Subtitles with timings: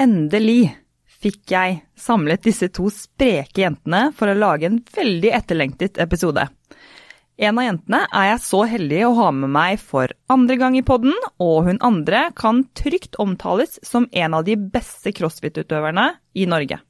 [0.00, 0.70] Endelig
[1.20, 6.46] fikk jeg samlet disse to spreke jentene for å lage en veldig etterlengtet episode.
[7.40, 10.84] En av jentene er jeg så heldig å ha med meg for andre gang i
[10.84, 16.06] podden, og hun andre kan trygt omtales som en av de beste crossfit-utøverne
[16.36, 16.80] i Norge.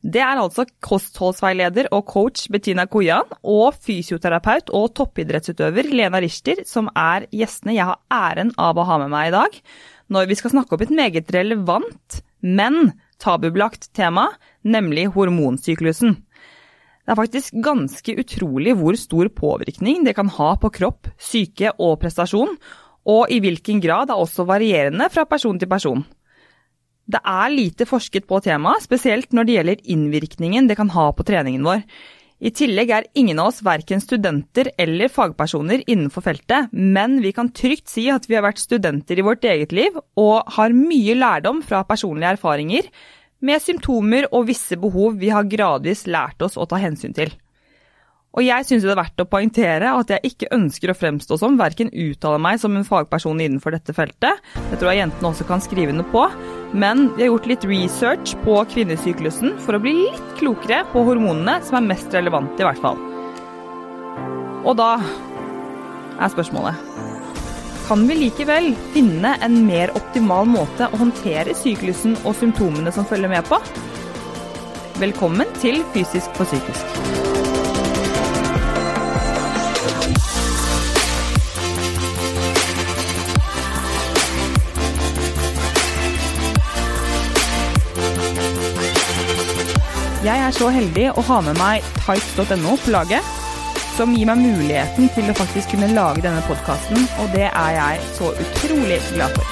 [0.00, 6.88] Det er altså kostholdsveileder og coach Bettina Kojan og fysioterapeut og toppidrettsutøver Lena Richter som
[6.96, 9.58] er gjestene jeg har æren av å ha med meg i dag,
[10.10, 14.28] når vi skal snakke opp et meget relevant, men tabubelagt tema,
[14.66, 16.16] nemlig hormonsyklusen.
[17.00, 21.98] Det er faktisk ganske utrolig hvor stor påvirkning det kan ha på kropp, syke og
[22.02, 22.54] prestasjon,
[23.10, 26.04] og i hvilken grad det er også varierende fra person til person.
[27.10, 31.26] Det er lite forsket på temaet, spesielt når det gjelder innvirkningen det kan ha på
[31.26, 31.82] treningen vår.
[32.40, 37.50] I tillegg er ingen av oss verken studenter eller fagpersoner innenfor feltet, men vi kan
[37.52, 41.60] trygt si at vi har vært studenter i vårt eget liv og har mye lærdom
[41.60, 42.88] fra personlige erfaringer,
[43.44, 47.32] med symptomer og visse behov vi har gradvis lært oss å ta hensyn til.
[48.36, 51.58] Og jeg syns det er verdt å poengtere at jeg ikke ønsker å fremstå som,
[51.60, 55.64] verken uttale meg som en fagperson innenfor dette feltet, det tror jeg jentene også kan
[55.64, 56.24] skrive under på,
[56.72, 61.58] men vi har gjort litt research på kvinnesyklusen for å bli litt klokere på hormonene
[61.66, 63.00] som er mest relevante, i hvert fall.
[64.60, 64.92] Og da
[66.20, 66.86] er spørsmålet
[67.90, 73.32] kan vi likevel finne en mer optimal måte å håndtere syklusen og symptomene som følger
[73.32, 73.58] med på?
[75.02, 77.39] Velkommen til Fysisk for psykisk.
[90.20, 93.24] Jeg er så heldig å ha med meg types.no på laget,
[93.94, 98.02] som gir meg muligheten til å faktisk kunne lage denne podkasten, og det er jeg
[98.18, 99.48] så utrolig glad for.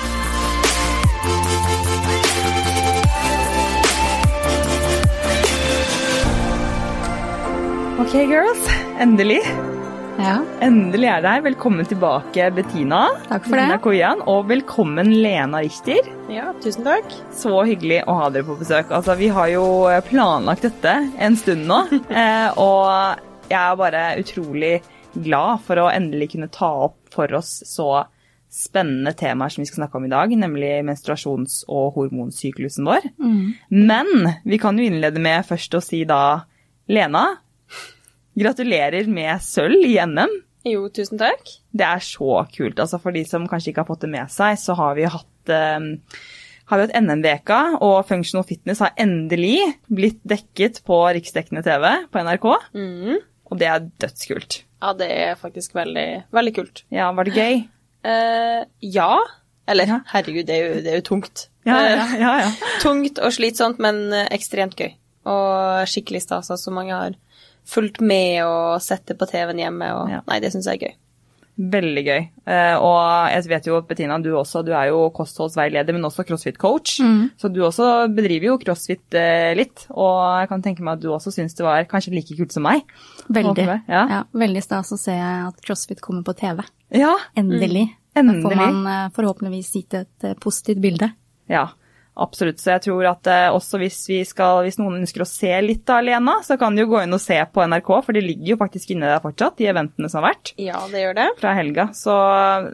[8.04, 8.68] Ok, girls.
[9.00, 9.40] Endelig.
[10.18, 10.40] Ja.
[10.64, 11.42] Endelig er det her.
[11.46, 13.04] Velkommen tilbake, Bettina.
[13.28, 13.76] Takk for det.
[13.84, 16.08] Koyan, og velkommen, Lena Richter.
[16.32, 17.14] Ja, tusen takk.
[17.30, 18.90] Så hyggelig å ha dere på besøk.
[18.90, 19.62] Altså, vi har jo
[20.08, 21.78] planlagt dette en stund nå,
[22.10, 24.74] eh, og jeg er bare utrolig
[25.14, 27.88] glad for å endelig kunne ta opp for oss så
[28.50, 33.06] spennende temaer som vi skal snakke om i dag, nemlig menstruasjons- og hormonsyklusen vår.
[33.70, 36.40] Men vi kan jo innlede med først å si da,
[36.88, 37.26] Lena,
[38.38, 40.34] gratulerer med sølv i NM.
[40.68, 41.46] Jo, tusen takk.
[41.72, 42.80] Det er så kult.
[42.82, 45.52] Altså For de som kanskje ikke har fått det med seg, så har vi hatt
[45.54, 45.86] um,
[46.68, 52.24] har vi hatt NM-veka, og Functional Fitness har endelig blitt dekket på riksdekkende TV på
[52.26, 52.48] NRK.
[52.76, 53.14] Mm.
[53.48, 54.58] Og det er dødskult.
[54.82, 56.82] Ja, det er faktisk veldig, veldig kult.
[56.92, 57.62] Ja, var det gøy?
[58.04, 59.14] Uh, ja.
[59.68, 59.96] Eller, Ja.
[60.12, 61.46] herregud, det er jo, det er jo tungt.
[61.68, 62.34] Ja, ja, Eh, ja.
[62.44, 62.52] ja.
[62.84, 64.92] tungt og slitsomt, men ekstremt gøy.
[65.28, 66.48] Og skikkelig stas.
[66.52, 67.16] Altså, mange har
[67.68, 69.92] fulgt med og sett det på TV-en hjemme.
[69.98, 70.22] Og, Ja.
[70.28, 70.96] Nei, det syns jeg er gøy.
[71.58, 72.20] Veldig gøy.
[72.46, 77.00] Eh, og jeg vet jo, Bettina, du også, du er jo kostholdsveileder, men også crossfit-coach.
[77.36, 81.08] Så du også bedriver jo crossfit eh, litt, og jeg kan tenke meg at du
[81.10, 82.84] også syns det var kanskje like kult som meg.
[83.26, 83.66] Veldig.
[83.90, 84.04] Ja.
[84.14, 86.62] Ja, veldig stas å se at CrossFit kommer på TV.
[86.94, 87.88] Ja, Endelig.
[88.14, 88.44] Da Endelig.
[88.46, 91.10] får man eh, forhåpentligvis gitt et positivt bilde.
[91.50, 91.66] Ja,
[92.20, 92.60] absolutt.
[92.62, 95.88] Så jeg tror at eh, også hvis, vi skal, hvis noen ønsker å se litt
[95.92, 98.54] av Lena, så kan de jo gå inn og se på NRK, for de ligger
[98.54, 101.28] jo faktisk inne der fortsatt, de eventene som har vært Ja, det gjør det.
[101.40, 101.88] fra helga.
[101.96, 102.18] Så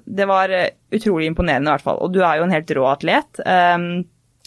[0.05, 2.03] det var eh, utrolig imponerende i hvert fall.
[2.05, 3.45] Og du er jo en helt rå atlet.
[3.45, 3.89] Um,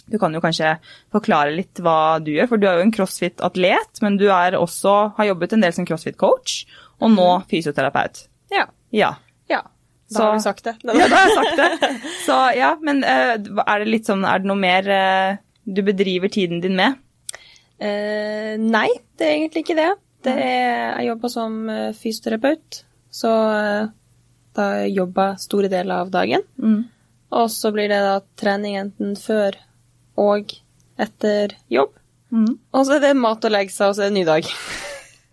[0.08, 0.74] du kan jo kanskje
[1.12, 4.94] forklare litt hva du gjør, for du er jo en crossfit-atlet, men du er også,
[5.18, 6.62] har jobbet en del som crossfit-coach,
[6.98, 8.24] og nå fysioterapeut.
[8.54, 8.64] Ja.
[8.94, 9.12] Ja.
[9.52, 9.60] ja.
[10.08, 10.74] Da Så- har du sagt det.
[10.88, 11.90] Ja, da har jeg sagt det.
[12.24, 13.34] Så ja, men uh,
[13.66, 15.36] er det litt sånn, er det noe mer uh,
[15.68, 16.96] du bedriver tiden din med?
[17.78, 18.88] Uh, nei,
[19.20, 19.90] det er egentlig ikke det.
[20.26, 21.58] det er, jeg jobber som
[21.94, 22.80] fysioterapeut,
[23.14, 23.30] så
[24.58, 26.42] da jobber jeg store deler av dagen.
[27.30, 29.54] Og så blir det da trening enten før
[30.18, 30.56] og
[30.98, 31.92] etter jobb.
[32.34, 34.50] Og så er det mat og legge seg, og så er det en ny dag.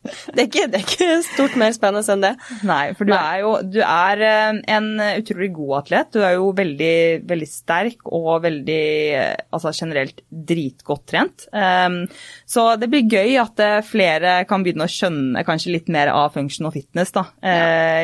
[0.05, 2.33] Det, er ikke, det er ikke stort mer spennende enn det.
[2.67, 3.21] Nei, for du Nei.
[3.21, 6.11] er jo du er eh, en utrolig god atlet.
[6.15, 6.97] Du er jo veldig,
[7.29, 8.83] veldig sterk og veldig
[9.19, 11.47] eh, altså generelt dritgodt trent.
[11.53, 12.03] Um,
[12.49, 16.35] så det blir gøy at eh, flere kan begynne å skjønne kanskje litt mer av
[16.35, 17.27] function og fitness, da.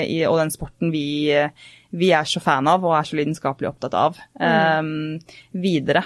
[0.05, 1.33] i, og den sporten vi,
[1.97, 5.19] vi er så fan av og er så lidenskapelig opptatt av um,
[5.51, 6.03] videre.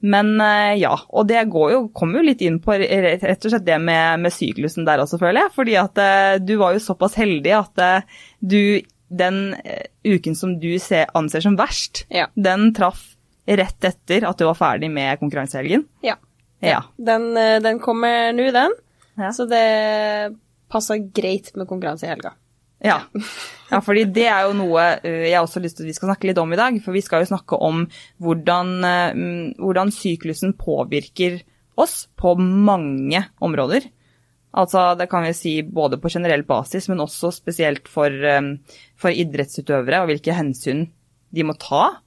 [0.00, 3.64] Men eh, ja, og det går jo, kommer jo litt inn på rett og slett
[3.66, 5.54] det med, med syklusen der også, føler jeg.
[5.56, 8.60] Fordi at eh, du var jo såpass heldig at eh, du
[9.08, 9.54] den
[10.04, 12.26] uken som du ser, anser som verst, Ja.
[12.34, 13.12] den traff
[13.46, 15.84] rett etter at du var ferdig med konkurransehelgen.
[16.02, 16.16] Ja.
[16.60, 16.80] Ja.
[16.98, 17.28] Den,
[17.62, 18.74] den kommer nå, den.
[19.14, 19.30] Ja.
[19.32, 20.34] Så det
[20.72, 22.32] passer greit med konkurranse i helga.
[22.86, 23.00] Ja.
[23.72, 26.12] ja, fordi det er jo noe eh, jeg også har lyst til at vi skal
[26.12, 26.78] snakke litt om i dag.
[26.84, 27.84] For vi skal jo snakke om
[28.22, 31.40] hvordan, eh, mm, hvordan syklusen påvirker
[31.80, 33.90] oss på mange områder.
[34.56, 39.12] Altså, det kan vi si både på generell basis, men også spesielt for, eh, for
[39.12, 40.86] idrettsutøvere, og hvilke hensyn
[41.34, 41.98] de må ta.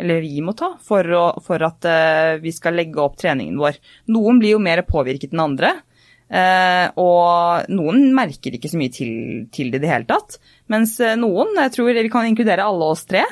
[0.00, 1.84] Eller vi må ta, for, å, for at
[2.40, 3.74] vi skal legge opp treningen vår.
[4.08, 5.74] Noen blir jo mer påvirket enn andre.
[6.30, 9.12] Eh, og noen merker ikke så mye til,
[9.52, 10.40] til det i det hele tatt.
[10.72, 13.26] Mens eh, noen, jeg tror vi kan inkludere alle oss tre,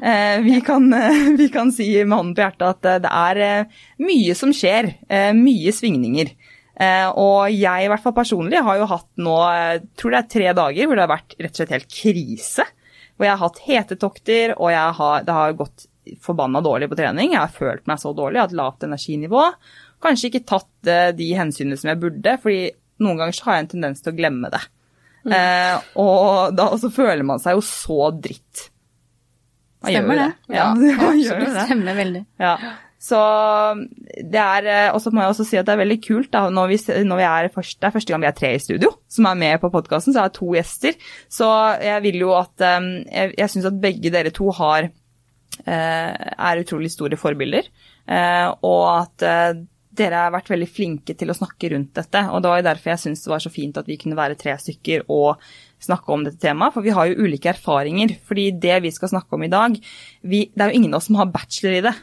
[0.00, 0.86] Eh, vi, kan,
[1.36, 3.66] vi kan si med hånden på hjertet at det er
[4.00, 4.94] mye som skjer.
[5.12, 6.30] eh, mye svingninger.
[6.78, 10.32] Eh, og jeg i hvert fall personlig har jo hatt nå, jeg tror det er
[10.34, 12.66] tre dager hvor det har vært rett og slett helt krise.
[13.18, 15.88] Hvor jeg har hatt hetetokter, og jeg har, det har gått
[16.22, 17.34] forbanna dårlig på trening.
[17.34, 19.42] Jeg har følt meg så dårlig, jeg har hatt lavt energinivå.
[20.04, 22.68] Kanskje ikke tatt eh, de hensynene som jeg burde, fordi
[23.02, 24.64] noen ganger så har jeg en tendens til å glemme det.
[25.28, 28.68] Eh, og da så føler man seg jo så dritt.
[29.82, 30.28] Man Stemmer det.
[30.54, 30.84] Ja, man
[31.20, 31.54] gjør Absolutt.
[31.54, 31.64] det.
[31.68, 32.22] Stemmer veldig.
[32.42, 32.52] Ja.
[32.98, 33.18] Så
[34.26, 36.40] det er eh, Og så må jeg også si at det er veldig kult da,
[36.50, 38.90] når vi, når vi er først, Det er første gang vi er tre i studio
[39.06, 40.96] som er med på podkasten, så jeg har to gjester.
[41.30, 41.50] Så
[41.84, 44.90] jeg vil jo at eh, Jeg, jeg syns at begge dere to har
[45.68, 47.66] er utrolig store forbilder.
[48.62, 49.24] Og at
[49.98, 52.22] dere har vært veldig flinke til å snakke rundt dette.
[52.32, 54.38] Og det var jo derfor jeg syns det var så fint at vi kunne være
[54.40, 55.42] tre stykker og
[55.82, 56.74] snakke om dette temaet.
[56.74, 58.16] For vi har jo ulike erfaringer.
[58.28, 59.76] Fordi det vi skal snakke om i dag
[60.22, 61.94] vi, Det er jo ingen av oss som har bachelor i det.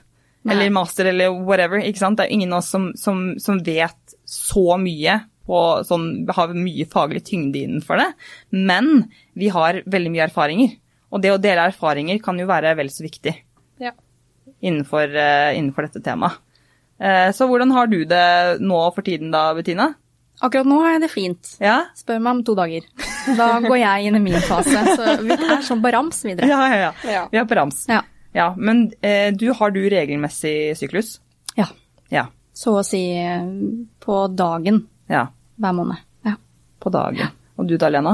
[0.46, 1.82] Eller master eller whatever.
[1.82, 2.20] ikke sant?
[2.20, 6.54] Det er jo ingen av oss som, som, som vet så mye og sånn, har
[6.58, 8.08] mye faglig tyngde innenfor det.
[8.54, 9.08] Men
[9.38, 10.78] vi har veldig mye erfaringer.
[11.14, 13.34] Og det å dele erfaringer kan jo være vel så viktig
[13.82, 13.92] Ja.
[14.62, 16.42] innenfor, uh, innenfor dette temaet.
[17.00, 19.94] Eh, Så hvordan har du det nå for tiden da, Bettina?
[20.44, 21.54] Akkurat nå har jeg det fint.
[21.64, 21.78] Ja?
[21.96, 22.84] Spør meg om to dager.
[23.38, 24.82] Da går jeg inn i min fase.
[24.96, 26.48] Så vi er sånn på rams videre.
[26.52, 26.92] Ja, ja, ja.
[27.08, 27.22] Ja.
[27.32, 27.86] Vi er på rams.
[27.90, 28.02] Ja.
[28.36, 31.20] Ja, Men eh, du, har du regelmessig syklus?
[31.56, 31.68] ja.
[32.12, 32.28] Ja.
[32.56, 33.44] Så å si eh,
[34.04, 34.82] på dagen
[35.12, 35.26] Ja,
[35.60, 35.98] hver måned.
[36.24, 36.36] Ja.
[36.80, 37.32] på dagen.
[37.58, 38.14] Og du da, Lena?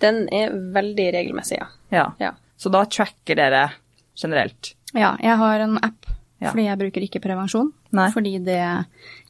[0.00, 1.66] Den er veldig regelmessig, ja.
[1.92, 2.06] Ja.
[2.18, 2.32] Ja.
[2.56, 3.66] Så da tracker dere
[4.16, 4.74] generelt?
[4.94, 6.06] ja, jeg har en app
[6.42, 6.50] Ja.
[6.50, 7.70] fordi jeg bruker ikke prevensjon.
[7.94, 8.08] Nei.
[8.12, 8.58] Fordi det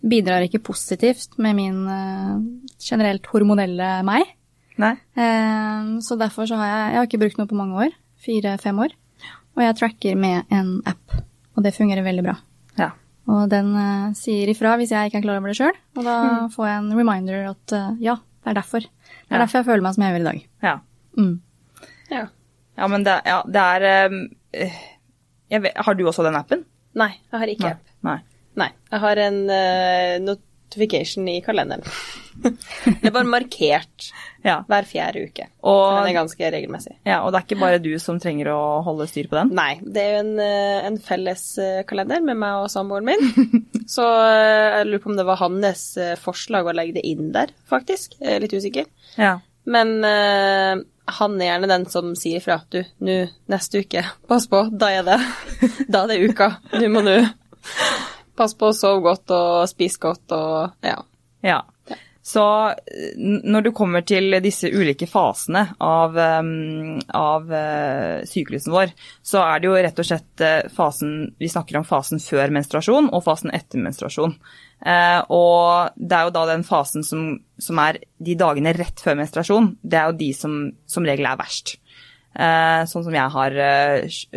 [0.03, 2.41] bidrar ikke positivt med min uh,
[2.83, 4.25] generelt hormonelle meg.
[4.81, 4.95] Nei?
[5.15, 7.95] Uh, så derfor så har jeg Jeg har ikke brukt noe på mange år.
[8.25, 8.97] Fire-fem år.
[9.55, 11.15] Og jeg tracker med en app,
[11.55, 12.35] og det fungerer veldig bra.
[12.81, 12.91] Ja.
[13.31, 16.17] Og den uh, sier ifra hvis jeg ikke er klar over det sjøl, og da
[16.57, 18.81] får jeg en reminder at ja, det er derfor.
[18.81, 19.45] Det er Ja.
[19.45, 20.45] derfor jeg føler meg som jeg gjør i dag.
[20.67, 20.75] Ja.
[21.21, 21.35] Mm.
[22.11, 22.27] ja.
[22.75, 23.85] Ja, men det, ja, det er
[25.51, 26.65] jeg vet, Har du også den appen?
[26.95, 27.87] Nei, jeg har ikke app.
[28.07, 28.19] Nei.
[28.61, 31.83] Nei, jeg har en uh, notification i kalenderen.
[32.45, 34.09] det er bare markert
[34.45, 34.61] Ja.
[34.69, 35.47] hver fjerde uke.
[35.67, 36.97] Og, den er ganske regelmessig.
[37.07, 39.53] ja, og det er ikke bare du som trenger å holde styr på den?
[39.57, 43.55] Nei, det er jo en, eh, en felles eh, kalender med meg og samboeren min.
[43.95, 45.87] Så jeg lurer på om det var hans
[46.23, 48.19] forslag å legge det inn der, faktisk.
[48.21, 48.87] Jeg er litt usikker.
[49.19, 49.39] Ja.
[49.65, 49.97] Men
[51.19, 52.59] han er gjerne den som sier fra.
[52.71, 53.19] Du, nå
[53.51, 55.19] neste uke, pass på, da er det
[55.93, 56.51] Da er det uka.
[56.75, 57.17] Nå må du
[58.35, 60.99] passe på å sove godt og spise godt og ja.
[61.45, 61.61] Ja.
[62.25, 62.43] Så
[63.21, 69.69] når du kommer til disse ulike fasene av, av eh, syklusen vår, så er det
[69.69, 73.85] jo rett og slett eh, fasen Vi snakker om fasen før menstruasjon og fasen etter
[73.85, 74.33] menstruasjon.
[74.81, 77.29] Eh, og det er jo da den fasen som,
[77.61, 81.41] som er de dagene rett før menstruasjon, det er jo de som som regel er
[81.41, 81.77] verst.
[82.35, 83.55] Sånn som jeg har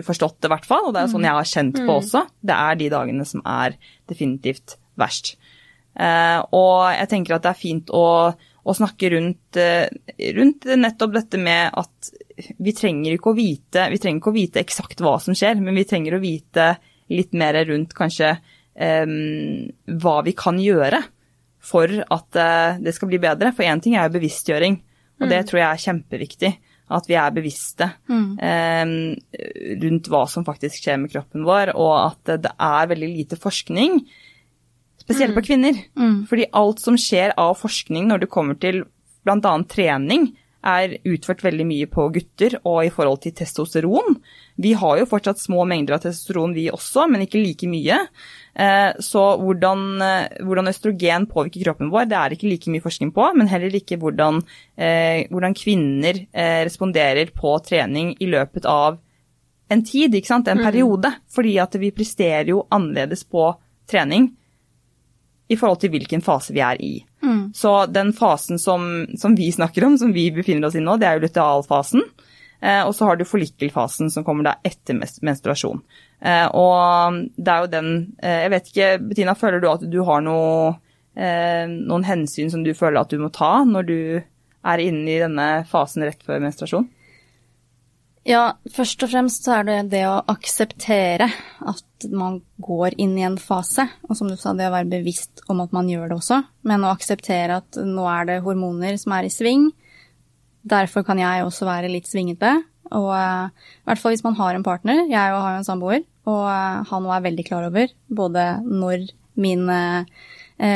[0.06, 2.28] forstått det, i hvert fall, og det er sånn jeg har kjent på også.
[2.46, 3.74] Det er de dagene som er
[4.12, 5.34] definitivt verst.
[5.98, 9.90] Eh, og jeg tenker at det er fint å, å snakke rundt, eh,
[10.38, 12.12] rundt nettopp dette med at
[12.62, 15.78] vi trenger ikke å vite vi trenger ikke å vite eksakt hva som skjer, men
[15.78, 16.70] vi trenger å vite
[17.10, 19.64] litt mer rundt kanskje um,
[20.04, 21.00] hva vi kan gjøre
[21.64, 22.38] for at
[22.84, 23.50] det skal bli bedre.
[23.56, 24.76] For én ting er jo bevisstgjøring,
[25.18, 26.52] og det tror jeg er kjempeviktig.
[26.96, 28.92] At vi er bevisste eh,
[29.82, 34.00] rundt hva som faktisk skjer med kroppen vår, og at det er veldig lite forskning,
[35.08, 35.80] spesielt på kvinner.
[36.28, 38.84] Fordi alt som skjer av forskning når det kommer til
[39.24, 39.54] bl.a.
[39.72, 40.34] trening,
[40.68, 44.18] er utført veldig mye på gutter og i forhold til testosteron.
[44.60, 48.00] Vi har jo fortsatt små mengder av testosteron vi også, men ikke like mye.
[48.58, 53.14] Eh, Så hvordan, eh, hvordan østrogen påvirker kroppen vår, det er ikke like mye forskning
[53.14, 54.44] på, men heller ikke hvordan,
[54.78, 59.00] eh, hvordan kvinner responderer på trening i løpet av
[59.70, 61.14] en tid, ikke sant, en periode.
[61.30, 63.56] Fordi at vi presterer jo annerledes på
[63.88, 64.32] trening
[65.48, 66.94] i forhold til hvilken fase vi er i.
[67.56, 71.08] Så den fasen som, som, vi snakker om, som vi befinner oss i nå, det
[71.08, 72.04] er jo lutealfasen.
[72.60, 75.82] Eh, og så har du follikelfasen som kommer da etter menstruasjon.
[76.20, 80.00] Eh, og det er jo den eh, Jeg vet ikke, Bettina, føler du at du
[80.08, 80.72] har noe,
[81.14, 84.00] eh, noen hensyn som du føler at du må ta når du
[84.68, 86.90] er inne i denne fasen rett før menstruasjon?
[88.28, 91.30] Ja, først og fremst så er det det å akseptere
[91.64, 93.86] at man går inn i en fase.
[94.10, 96.42] Og som du sa, det å være bevisst om at man gjør det også.
[96.68, 99.70] Men å akseptere at nå er det hormoner som er i sving.
[100.68, 102.52] Derfor kan jeg også være litt svingete.
[102.92, 105.06] Og uh, i hvert fall hvis man har en partner.
[105.08, 109.08] Jeg har jo en samboer, og uh, han er veldig klar over både når
[109.40, 110.04] min uh,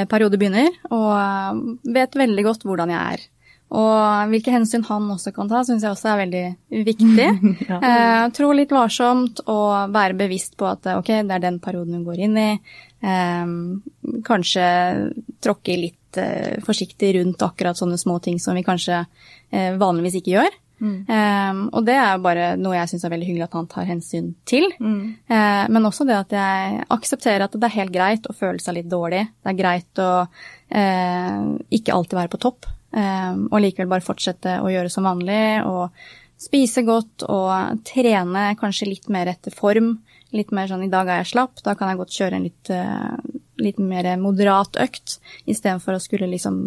[0.07, 3.29] periode begynner, og vet veldig godt hvordan jeg er.
[3.71, 6.43] Og hvilke hensyn han også kan ta, syns jeg også er veldig
[6.89, 7.27] viktig.
[7.69, 7.77] ja.
[7.79, 12.07] eh, tro litt varsomt og være bevisst på at ok, det er den perioden hun
[12.09, 12.49] går inn i.
[12.99, 13.53] Eh,
[14.27, 14.65] kanskje
[15.43, 20.35] tråkke litt eh, forsiktig rundt akkurat sånne små ting som vi kanskje eh, vanligvis ikke
[20.35, 20.59] gjør.
[20.81, 21.05] Mm.
[21.05, 24.31] Um, og det er bare noe jeg syns er veldig hyggelig at han tar hensyn
[24.49, 24.65] til.
[24.81, 25.01] Mm.
[25.29, 28.79] Uh, men også det at jeg aksepterer at det er helt greit å føle seg
[28.79, 29.27] litt dårlig.
[29.43, 32.71] Det er greit å uh, ikke alltid være på topp.
[32.91, 35.95] Um, og likevel bare fortsette å gjøre som vanlig og
[36.41, 39.93] spise godt og trene kanskje litt mer etter form.
[40.35, 42.71] Litt mer sånn i dag er jeg slapp, da kan jeg godt kjøre en litt,
[42.73, 43.15] uh,
[43.61, 46.65] litt mer moderat økt istedenfor å skulle liksom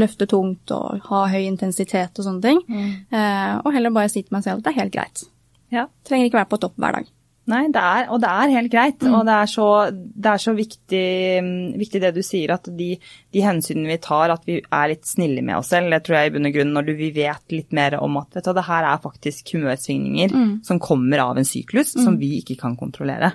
[0.00, 2.62] løfte tungt og ha høy intensitet og sånne ting.
[2.68, 2.92] Mm.
[3.12, 5.26] Uh, og heller bare si til meg selv at det er helt greit.
[5.72, 5.88] Ja.
[6.08, 7.11] Trenger ikke være på topp hver dag.
[7.50, 9.02] Nei, det er, og det er helt greit.
[9.02, 9.14] Mm.
[9.18, 11.06] Og det er så, det er så viktig,
[11.80, 12.92] viktig, det du sier, at de,
[13.34, 15.90] de, hensynene vi tar, at vi er litt snille med oss selv.
[15.90, 18.46] Det tror jeg i bunn og grunn når vi vet litt mer om at vet
[18.46, 20.54] du, det her er faktisk humørsvingninger mm.
[20.68, 22.04] som kommer av en syklus, mm.
[22.06, 23.34] som vi ikke kan kontrollere.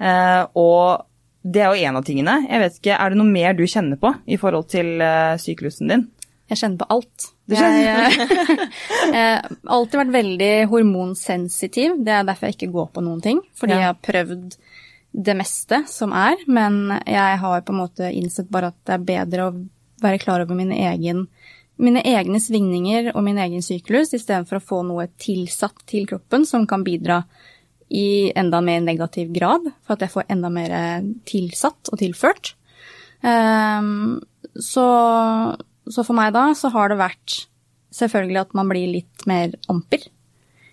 [0.00, 1.04] Uh, og
[1.42, 2.38] det er jo en av tingene.
[2.46, 5.92] Jeg vet ikke, Er det noe mer du kjenner på i forhold til uh, syklusen
[5.92, 6.08] din?
[6.52, 7.26] Jeg kjenner på alt.
[7.48, 8.16] Jeg,
[9.08, 11.94] har alltid vært veldig hormonsensitiv.
[12.04, 13.40] Det er derfor jeg ikke går på noen ting.
[13.56, 13.78] Fordi ja.
[13.80, 14.58] jeg har prøvd
[15.12, 19.08] det meste som er, men jeg har på en måte innsett bare at det er
[19.08, 19.56] bedre å
[20.02, 21.26] være klar over mine, egen,
[21.80, 26.66] mine egne svingninger og min egen syklus, istedenfor å få noe tilsatt til kroppen som
[26.68, 27.22] kan bidra
[27.92, 30.76] i enda mer negativ grad, for at jeg får enda mer
[31.28, 32.54] tilsatt og tilført.
[33.22, 34.22] Um,
[34.56, 34.86] så
[35.90, 37.38] så for meg da så har det vært
[37.92, 40.04] selvfølgelig at man blir litt mer amper.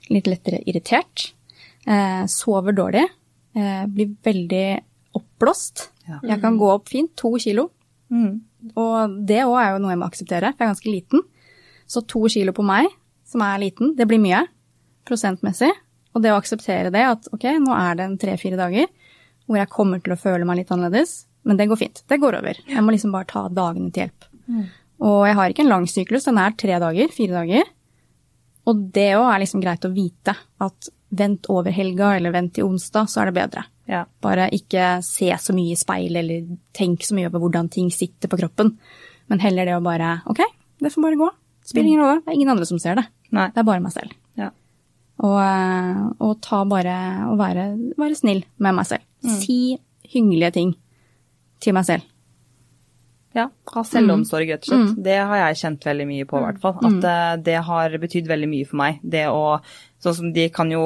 [0.10, 1.32] Litt lettere irritert.
[1.86, 3.06] Eh, sover dårlig.
[3.58, 4.68] Eh, blir veldig
[5.18, 5.90] oppblåst.
[6.08, 6.20] Ja.
[6.34, 7.70] Jeg kan gå opp fint, to kilo.
[8.10, 8.40] Mm.
[8.76, 11.26] Og det òg er jo noe jeg må akseptere, for jeg er ganske liten.
[11.90, 12.90] Så to kilo på meg,
[13.26, 14.44] som er liten, det blir mye
[15.10, 15.72] prosentmessig.
[16.14, 18.90] Og det å akseptere det, at ok, nå er det en tre-fire dager
[19.50, 22.04] hvor jeg kommer til å føle meg litt annerledes, men det går fint.
[22.06, 22.60] Det går over.
[22.70, 24.28] Jeg må liksom bare ta dagene til hjelp.
[24.46, 24.66] Mm.
[25.00, 27.68] Og jeg har ikke en lang syklus, den er tre dager, fire dager.
[28.70, 32.68] Og det òg er liksom greit å vite at vent over helga eller vent til
[32.68, 33.64] onsdag, så er det bedre.
[33.90, 34.04] Ja.
[34.22, 38.30] Bare ikke se så mye i speil eller tenk så mye over hvordan ting sitter
[38.30, 38.76] på kroppen.
[39.32, 40.44] Men heller det å bare ok,
[40.84, 41.30] det får bare gå.
[41.70, 42.22] Spiller ingen rolle.
[42.26, 43.06] Det er ingen andre som ser det.
[43.36, 43.50] Nei.
[43.54, 44.14] Det er bare meg selv.
[44.40, 44.52] Ja.
[45.20, 46.96] Og, eh, og, ta bare
[47.28, 47.66] og være,
[48.00, 49.06] være snill med meg selv.
[49.26, 49.36] Mm.
[49.42, 49.60] Si
[50.14, 50.72] hyggelige ting
[51.62, 52.06] til meg selv.
[53.38, 53.46] Ja,
[53.78, 54.96] av selvomsorg, rett og slett.
[54.96, 55.04] Mm.
[55.06, 56.80] Det har jeg kjent veldig mye på, i hvert fall.
[56.80, 57.44] At mm.
[57.46, 59.04] det har betydd veldig mye for meg.
[59.04, 59.44] Det å
[60.00, 60.80] Sånn som de kan jo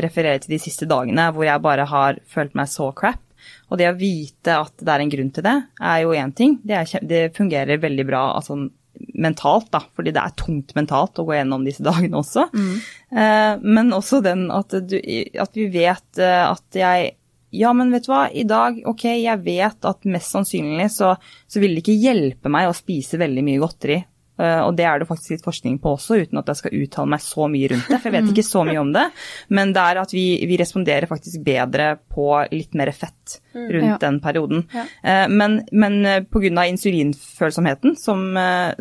[0.00, 3.20] referere til de siste dagene hvor jeg bare har følt meg så crap.
[3.68, 6.56] Og det å vite at det er en grunn til det, er jo én ting.
[6.64, 8.56] Det, er, det, fungerer veldig bra altså,
[9.20, 12.48] mentalt, da, fordi det er tungt mentalt å gå gjennom disse dagene også.
[12.56, 12.72] Mm.
[13.12, 17.14] Eh, men også den at, du, at vi vet eh, at jeg
[17.54, 21.14] ja, men vet du hva, i dag, ok, jeg vet at mest sannsynlig så,
[21.46, 24.02] så vil det ikke hjelpe meg å spise veldig mye godteri.
[24.36, 27.08] Uh, og det er det faktisk litt forskning på også, uten at jeg skal uttale
[27.14, 28.00] meg så mye rundt det.
[28.02, 29.06] For jeg vet ikke så mye om det.
[29.56, 33.64] Men det er at vi, vi responderer faktisk bedre på litt mer fett mm.
[33.64, 34.00] rundt ja.
[34.04, 34.66] den perioden.
[34.74, 34.84] Ja.
[35.00, 36.66] Uh, men, men uh, pga.
[36.68, 38.28] insulinfølsomheten som,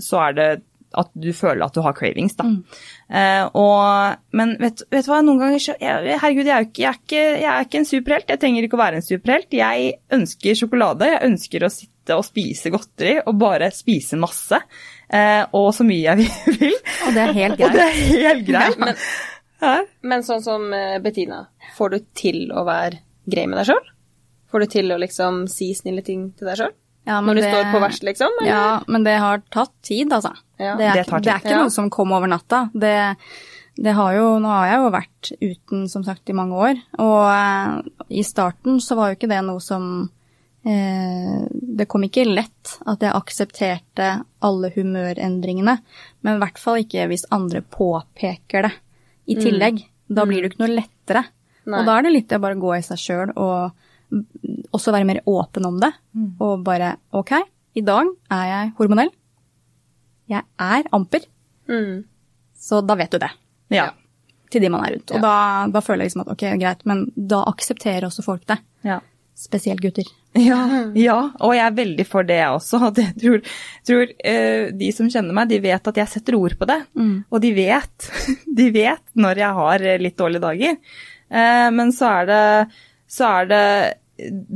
[0.02, 0.50] så er det
[1.00, 2.46] at du føler at du har cravings, da.
[2.48, 2.62] Mm.
[3.10, 6.90] Uh, og, men vet, du hva, noen ganger så jeg, Herregud, jeg er, ikke, jeg,
[6.90, 8.32] er ikke, jeg er ikke en superhelt.
[8.34, 9.58] Jeg trenger ikke å være en superhelt.
[9.60, 11.12] Jeg ønsker sjokolade.
[11.14, 14.62] Jeg ønsker å sitte og spise godteri og bare spise masse.
[15.06, 16.78] Uh, og så mye jeg vil.
[17.06, 17.68] Og det er helt greit.
[17.70, 18.80] og det er helt greit.
[18.82, 21.46] men, men, sånn som eh, Bettina,
[21.78, 23.92] får du til å være grei med deg sjøl?
[24.52, 26.76] Får du til å liksom si snille ting til deg sjøl?
[27.06, 28.38] Ja, Når du det, står på verst, liksom?
[28.42, 28.50] Eller?
[28.50, 30.34] Ja, men det har tatt tid, altså.
[30.58, 30.74] Ja.
[30.74, 31.62] Det, er, det, det, er, ikke ja.
[31.62, 32.66] noe som kom over natta.
[32.74, 32.96] Det,
[33.76, 36.82] Det har jo, nå har jeg jo vært uten, som sagt, i mange år.
[37.04, 39.90] Og eh, i starten så var jo ikke det noe som
[40.66, 44.10] eh, Det kom ikke lett at jeg aksepterte
[44.48, 45.78] alle humørendringene.
[46.26, 48.74] Men i hvert fall ikke hvis andre påpeker det
[49.30, 49.84] i tillegg.
[50.08, 51.28] Da blir det jo ikke noe lettere.
[51.66, 51.82] Nei.
[51.82, 53.85] Og da er det litt det å bare gå i seg sjøl og
[54.76, 55.92] også være mer åpen om det.
[56.40, 57.32] Og bare OK,
[57.76, 59.12] i dag er jeg hormonell.
[60.32, 61.26] Jeg er amper.
[61.70, 62.04] Mm.
[62.58, 63.30] Så da vet du det
[63.74, 63.90] Ja.
[64.52, 65.12] til de man er rundt.
[65.12, 65.22] Og Ja.
[65.22, 68.60] da, da føler jeg liksom at ok, greit, men da aksepterer også folk det.
[68.84, 69.00] ja.
[69.38, 70.06] Spesielt gutter.
[70.34, 70.62] Ja,
[70.96, 72.80] ja, og jeg er veldig for det, jeg også.
[72.88, 73.42] At jeg tror,
[73.84, 76.78] tror uh, de som kjenner meg, de vet at jeg setter ord på det.
[77.30, 78.08] Og de vet,
[78.56, 80.78] de vet når jeg har eh, litt dårlige dager.
[81.28, 82.40] Uh, men så er det,
[83.16, 83.62] så er det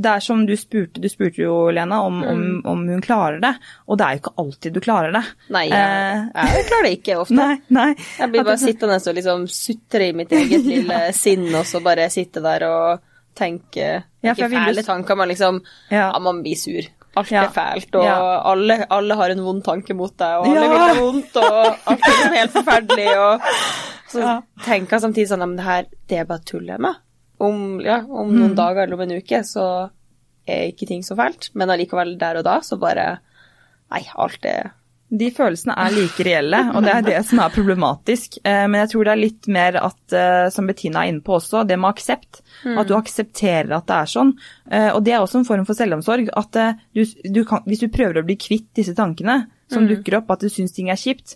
[0.00, 3.50] det er som du spurte, du spurte jo, Lena, om, om, om hun klarer det.
[3.92, 5.20] Og det er jo ikke alltid du klarer det.
[5.52, 7.36] Nei, jeg, Eh, jeg klarer det ikke ofte.
[7.42, 7.90] nei, nei.
[8.16, 12.06] Jeg blir bare sittende og liksom sutre i mitt eget lille sinn, og så bare
[12.14, 13.04] sitte der og
[13.36, 13.90] tenke
[14.24, 15.60] Ja, Ikke fæle tanker, men liksom
[15.92, 16.06] Ja.
[16.14, 16.88] Ja, man blir sur.
[17.20, 17.44] Alt Ja.
[17.44, 18.16] er fælt, og Ja.
[18.54, 20.72] alle, alle har en vond tanke mot deg, og alle Ja.
[20.72, 23.40] vil deg vondt, og alt er liksom helt forferdelig, og
[24.16, 24.34] så Ja.
[24.64, 26.96] tenker jeg samtidig sånn, men det her, det er bare tull jeg med.
[27.40, 28.36] Om, ja, om Mm.
[28.38, 29.64] noen dager eller om en uke, så
[30.46, 33.18] er ikke ting så fælt, men allikevel der og da, så bare,
[33.90, 34.72] nei, alt er
[35.12, 38.36] De følelsene er like reelle, og det er det som er problematisk.
[38.44, 41.34] Eh, Men jeg tror det er litt mer at, eh, som Bettina er inne på
[41.34, 42.42] også, det med aksept.
[42.78, 44.30] At du aksepterer at det er sånn.
[44.70, 46.28] Eh, Og det er også en form for selvomsorg.
[46.36, 46.52] At
[46.94, 50.40] du, du kan, hvis du prøver å bli kvitt disse tankene som dukker opp, at
[50.40, 51.34] du syns ting er kjipt,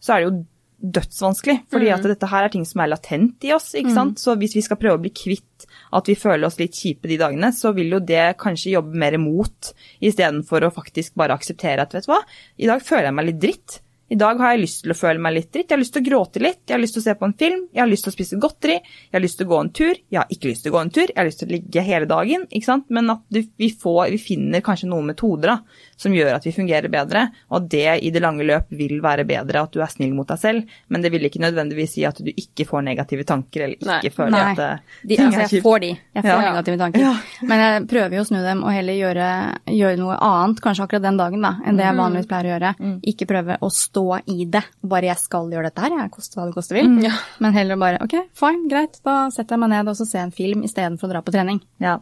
[0.00, 0.44] så er det jo
[0.76, 1.62] dødsvanskelig.
[1.72, 3.72] Fordi at dette her er ting som er latent i oss.
[3.74, 4.20] ikke sant?
[4.20, 5.66] Så hvis vi skal prøve å bli kvitt
[5.96, 9.16] at vi føler oss litt kjipe de dagene, så vil jo det kanskje jobbe mer
[9.16, 9.72] imot,
[10.04, 12.20] istedenfor å faktisk bare akseptere at vet du hva,
[12.60, 13.80] i dag føler jeg meg litt dritt.
[14.06, 16.04] I dag har jeg lyst til å føle meg litt dritt, jeg har lyst til
[16.04, 18.06] å gråte litt, jeg har lyst til å se på en film, jeg har lyst
[18.06, 20.50] til å spise godteri, jeg har lyst til å gå en tur, jeg har ikke
[20.52, 22.68] lyst til å gå en tur, jeg har lyst til å ligge hele dagen, ikke
[22.68, 22.86] sant?
[22.94, 25.56] Men at vi, får, vi finner kanskje noen metoder da,
[25.96, 29.24] som gjør at vi fungerer bedre, og at det i det lange løp vil være
[29.26, 32.18] bedre at du er snill mot deg selv, men det vil ikke nødvendigvis si at
[32.20, 34.10] du ikke får negative tanker, eller ikke Nei.
[34.10, 34.52] føler Nei.
[34.52, 35.90] at eh, De, ting altså, er jeg får de.
[36.14, 36.52] Jeg får Ja.
[36.52, 37.00] negative tanker.
[37.00, 37.14] Ja.
[37.42, 39.28] Men jeg prøver jo å snu dem og heller gjøre,
[39.66, 42.74] gjøre noe annet, kanskje akkurat den dagen, da, enn det jeg vanligvis pleier å gjøre.
[43.12, 44.62] Ikke prøve å stå i det.
[44.82, 47.02] Bare 'jeg skal gjøre dette her, jeg koster hva det koste vil'.
[47.02, 47.12] Ja.
[47.40, 50.26] Men heller bare 'ok, fine, greit, da setter jeg meg ned og så ser jeg
[50.26, 51.60] en film istedenfor å dra på trening'.
[51.80, 51.98] Ja.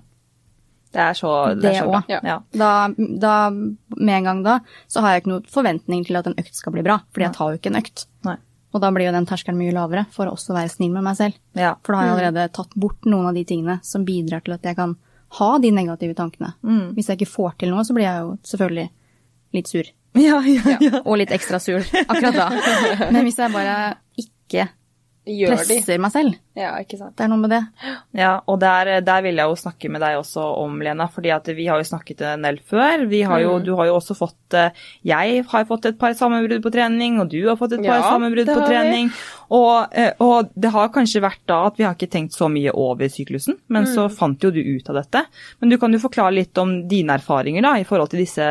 [0.95, 2.01] Det er så, det Det så bra.
[2.07, 2.13] òg.
[2.31, 2.39] Ja.
[2.55, 2.71] Da,
[3.21, 6.55] da, med en gang da, så har jeg ikke noen forventning til at en økt
[6.55, 8.05] skal bli bra, fordi jeg tar jo ikke en økt.
[8.29, 8.37] Nei.
[8.75, 11.19] Og da blir jo den terskelen mye lavere for å også være snill med meg
[11.19, 11.37] selv.
[11.59, 11.75] Ja.
[11.87, 14.65] For da har jeg allerede tatt bort noen av de tingene som bidrar til at
[14.67, 14.97] jeg kan
[15.39, 16.53] ha de negative tankene.
[16.95, 18.89] Hvis jeg ikke får til noe, så blir jeg jo selvfølgelig
[19.59, 19.91] litt sur.
[20.15, 21.01] Ja, ja, ja.
[21.05, 22.49] Og litt ekstra sur akkurat da.
[23.15, 23.79] Men hvis jeg bare
[24.19, 24.69] ikke
[25.25, 25.57] Gjør de.
[25.57, 27.15] presser meg selv, Ja, ikke sant.
[27.17, 27.63] det er noe med det.
[28.13, 31.47] Ja, og der, der vil jeg jo snakke med deg også om, Lena, fordi at
[31.57, 33.07] vi har jo snakket en del før.
[33.09, 34.69] Vi har jo, Du har jo også fått eh,
[35.03, 38.11] Jeg har fått et par sammenbrudd på trening, og du har fått et par Ja,
[38.13, 39.09] sammenbrudd på trening.
[39.51, 42.73] Og, eh, og det har kanskje vært da at vi har ikke tenkt så mye
[42.77, 45.25] over syklusen, men så fant jo du ut av dette.
[45.61, 48.45] Men du kan jo forklare litt om dine erfaringer da, i forhold til disse,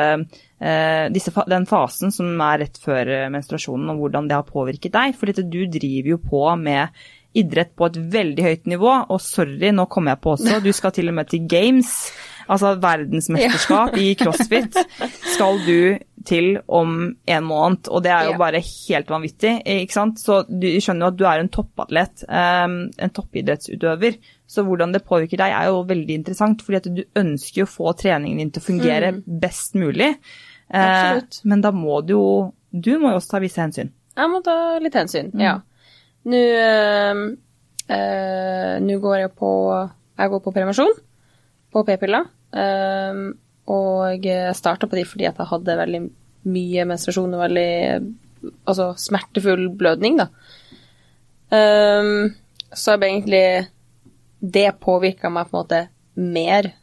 [1.13, 5.17] disse, den fasen som er rett før eh, menstruasjonen, og hvordan det har påvirket deg.
[5.19, 9.87] For du driver jo på med idrett på et veldig høyt nivå, og sorry, nå
[9.91, 11.89] kommer jeg på også, du skal til og med til Games,
[12.45, 14.77] altså verdensmesterskap i crossfit,
[15.33, 15.97] skal du
[16.27, 20.21] til om en måned, og det er jo bare helt vanvittig, ikke sant?
[20.21, 25.03] Så du skjønner jo at du er en toppatlet, um, en toppidrettsutøver, så hvordan det
[25.07, 28.53] påvirker deg er jo veldig interessant, fordi at du ønsker jo å få treningen din
[28.53, 30.13] til å fungere best mulig,
[30.73, 31.39] Eh, Absolutt.
[31.45, 32.27] men da må du jo,
[32.71, 33.91] du må jo også ta visse hensyn.
[34.17, 35.59] Jeg må ta litt hensyn, ja.
[36.29, 37.21] Nå eh,
[37.91, 40.93] eh, Nå går jeg på Jeg går på prevensjon
[41.73, 42.29] på p-piller.
[42.53, 43.23] eh,
[43.73, 46.01] og jeg starta på de fordi jeg hadde veldig
[46.53, 47.69] mye menstruasjon og veldig
[48.67, 50.27] Altså smertefull blødning, da.
[51.53, 52.33] Um,
[52.73, 53.67] så ble egentlig
[54.41, 55.81] Det påvirka meg på en måte
[56.19, 56.73] mer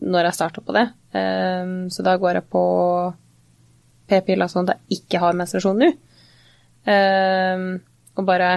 [0.00, 0.86] når jeg starta på det.
[1.12, 2.62] Um, så da går jeg på
[4.10, 5.92] p-piller sånn at jeg ikke har menstruasjon nå.
[6.88, 7.78] Uh,
[8.18, 8.50] og bare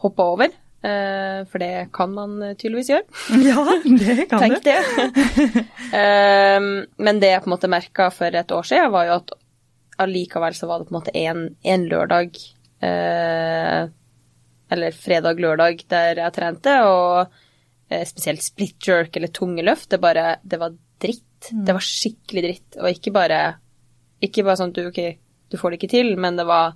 [0.00, 0.56] hoppe over.
[0.80, 3.04] Uh, for det kan man tydeligvis gjøre.
[3.50, 4.78] Ja, det kan Tenk det.
[5.92, 9.36] uh, men det jeg på en måte merka for et år siden, var jo at
[10.00, 12.36] allikevel så var det på en måte en, en lørdag
[12.80, 13.88] eh,
[14.70, 17.32] Eller fredag-lørdag der jeg trente, og
[17.90, 19.90] eh, spesielt split jerk eller tunge løft.
[19.90, 21.50] Det bare Det var dritt.
[21.50, 22.78] Det var skikkelig dritt.
[22.78, 23.40] Og ikke bare
[24.24, 25.00] Ikke bare sånn at du, ok,
[25.50, 26.74] du får det ikke til, men det var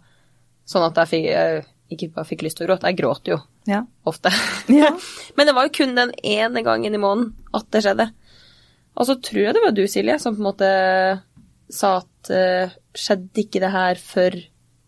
[0.68, 2.90] sånn at jeg fikk, jeg ikke bare fikk lyst til å gråte.
[2.90, 3.84] Jeg gråt jo Ja.
[4.08, 4.32] Ofte.
[4.72, 4.90] Ja.
[5.36, 8.10] Men det var jo kun den ene gangen i måneden at det skjedde.
[8.94, 10.68] Og så tror jeg det var du, Silje, som på en måte
[11.72, 14.36] sa at uh, skjedde ikke det her for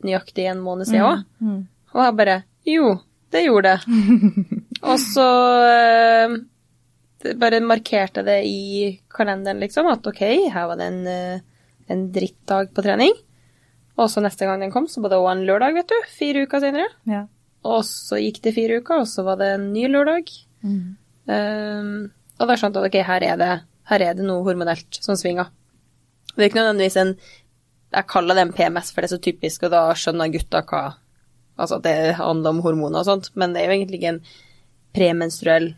[0.07, 1.25] nøyaktig en måned siden òg?
[1.41, 1.63] Mm.
[1.97, 2.93] Og jeg bare jo,
[3.33, 3.99] det gjorde det.
[4.91, 5.27] og så
[5.65, 6.37] uh,
[7.41, 11.56] bare markerte det i kalenderen, liksom, at ok, her var det en, uh,
[11.93, 13.15] en drittdag på trening.
[13.97, 15.97] Og så neste gang den kom, så var det òg en lørdag, vet du.
[16.13, 16.89] Fire uker senere.
[17.09, 17.25] Ja.
[17.67, 20.29] Og så gikk det fire uker, og så var det en ny lørdag.
[20.67, 20.83] Mm.
[21.27, 21.95] Um,
[22.37, 23.55] og da skjønte jeg at ok, her er det,
[23.91, 25.49] her er det noe hormonelt som svinger.
[26.35, 27.17] Det er ikke nødvendigvis en
[27.95, 30.85] Jeg kaller det en PMS, for det er så typisk, og da skjønner gutta hva
[31.57, 34.25] Altså at det handler om hormoner og sånt, men det er jo egentlig ikke en
[34.93, 35.71] premenstruell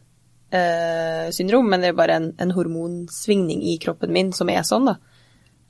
[0.51, 4.88] eh, syndrom, men det er bare en, en, hormonsvingning i kroppen min som er sånn,
[4.90, 4.97] da.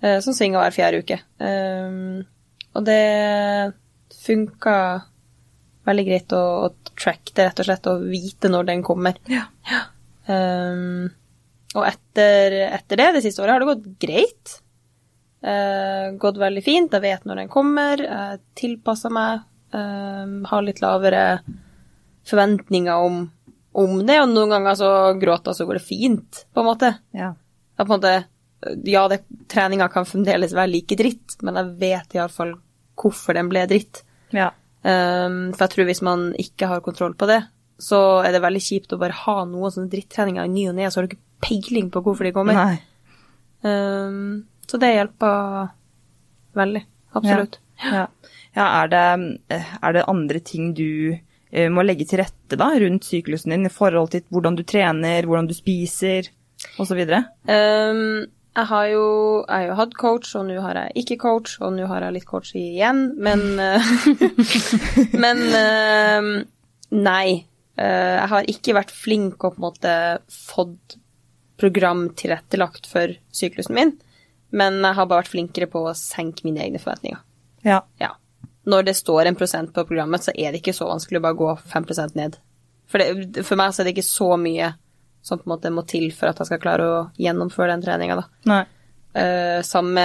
[0.01, 1.19] Eh, som svinger hver fjerde uke.
[1.43, 2.23] Um,
[2.79, 3.75] og det
[4.15, 4.77] funka
[5.89, 9.19] veldig greit å, å tracke det, rett og slett, og vite når den kommer.
[9.31, 9.49] Ja.
[10.29, 11.09] Um,
[11.75, 14.59] og etter, etter, det, det siste året, har det gått greit.
[15.43, 16.95] Uh, gått veldig fint.
[16.95, 18.05] Jeg vet når den kommer.
[18.05, 19.47] Jeg tilpasser meg.
[19.75, 21.25] Um, har litt lavere
[22.29, 23.25] forventninger om,
[23.77, 26.95] om, det, og noen ganger så gråter jeg, så går det fint, på en måte.
[27.17, 27.35] Ja.
[27.75, 28.15] Jeg, på en måte
[28.85, 32.57] ja, det, treninga kan fremdeles være like dritt, men jeg vet iallfall
[32.99, 34.03] hvorfor den ble dritt.
[34.35, 34.51] Ja.
[34.83, 37.41] Um, for jeg tror hvis man ikke har kontroll på det,
[37.79, 40.89] så er det veldig kjipt å bare ha noen sånne drittreninger i ny og ne,
[40.91, 42.79] så har du ikke peiling på hvorfor de kommer.
[43.63, 45.71] Um, så det hjelper
[46.59, 46.83] veldig.
[47.19, 47.61] Absolutt.
[47.83, 48.09] Ja.
[48.59, 49.05] ja er, det,
[49.55, 53.73] er, det, andre ting du uh, må legge til rette da, rundt syklusen din i
[53.73, 56.33] forhold til hvordan du trener, hvordan du spiser
[56.83, 57.05] osv.?
[57.47, 58.27] Um,
[58.59, 59.05] jeg har jo
[59.45, 62.17] jeg har jo hatt coach, og nå har jeg ikke coach, og nå har jeg
[62.17, 63.45] litt coach igjen, men
[65.25, 66.33] Men uh,
[66.95, 67.29] nei.
[67.79, 69.93] Uh, jeg har ikke vært flink og på en måte
[70.35, 70.99] fått
[71.59, 73.93] program tilrettelagt for syklusen min,
[74.55, 77.21] men jeg har bare vært flinkere på å senke mine egne forventninger.
[77.67, 77.83] Ja.
[78.03, 78.13] ja.
[78.69, 81.39] Når det står en prosent på programmet, så er det ikke så vanskelig å bare
[81.39, 82.39] gå 5% ned.
[82.89, 84.73] For, det, for meg så er det ikke så mye
[85.29, 88.19] som på en måte må til for at jeg skal klare å gjennomføre den treninga,
[88.23, 88.63] da.
[89.19, 90.05] Uh, samme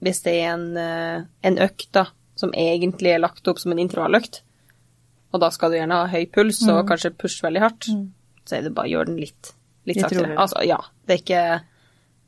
[0.00, 2.06] hvis det er en, uh, en økt da,
[2.38, 4.42] som egentlig er lagt opp som en intervalløkt,
[5.30, 6.86] og da skal du gjerne ha høy puls og mm.
[6.88, 8.06] kanskje pushe veldig hardt, mm.
[8.48, 9.52] så er det bare å gjøre den litt,
[9.88, 10.32] litt saktere.
[10.34, 11.44] Altså, ja, det er, ikke,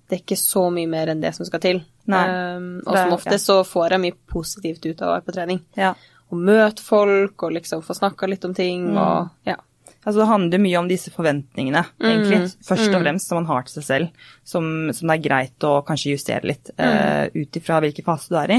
[0.06, 1.82] det er ikke så mye mer enn det som skal til.
[2.06, 3.42] Um, og som ofte ja.
[3.42, 5.62] så får jeg mye positivt ut av å være på trening.
[5.78, 5.92] Ja.
[6.32, 9.00] Å møte folk og liksom få snakka litt om ting mm.
[9.02, 9.58] og ja.
[10.02, 12.54] Altså Det handler mye om disse forventningene, egentlig, mm.
[12.66, 13.04] først og mm.
[13.04, 14.24] fremst, som man har til seg selv.
[14.42, 16.82] Som, som det er greit å kanskje justere litt, mm.
[16.82, 18.58] uh, ut ifra hvilken fase du er i.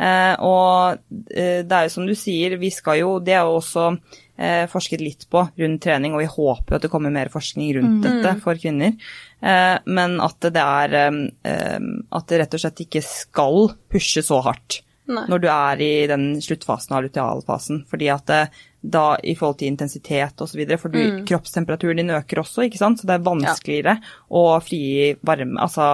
[0.00, 3.60] Uh, og uh, det er jo som du sier, vi skal jo Det er jo
[3.60, 3.92] også
[4.72, 8.04] forsket litt på rundt trening, og vi håper at det kommer mer forskning rundt mm.
[8.06, 8.94] dette for kvinner.
[9.84, 14.80] men at det er At det rett og slett ikke skal pushe så hardt.
[15.10, 15.24] Nei.
[15.26, 17.84] når du er i den sluttfasen av lutealfasen.
[17.90, 18.30] Fordi at
[18.80, 20.62] da i forhold til intensitet osv.
[20.80, 21.20] For du, mm.
[21.28, 23.00] kroppstemperaturen din øker også, ikke sant.
[23.00, 24.14] Så det er vanskeligere ja.
[24.40, 25.60] å frigi varme.
[25.60, 25.86] Altså,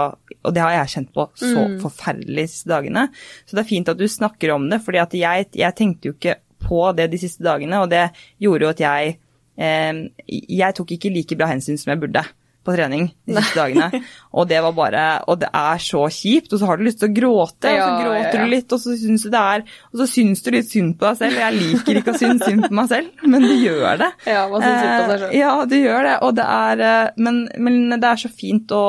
[0.42, 1.77] og det har jeg kjent på så mm.
[1.83, 3.09] forferdelig disse dagene.
[3.44, 6.38] Så det er fint at du snakker om det, for jeg, jeg tenkte jo ikke
[6.66, 8.09] på det de siste dagene, og det
[8.42, 9.16] gjorde jo at jeg
[9.61, 12.25] eh, Jeg tok ikke like bra hensyn som jeg burde
[12.66, 14.02] på trening de siste dagene.
[14.37, 17.09] Og det var bare Og det er så kjipt, og så har du lyst til
[17.09, 18.44] å gråte, og så gråter ja, ja.
[18.44, 21.09] du litt, og så syns du det er Og så syns du litt synd på
[21.09, 21.40] deg selv.
[21.40, 24.11] Jeg liker ikke å synes synd på meg selv, men du gjør det.
[24.29, 25.31] Ja, man synes synd på seg selv.
[25.31, 28.74] Eh, ja, du gjør det, og det er eh, Men, men det er så fint
[28.76, 28.87] å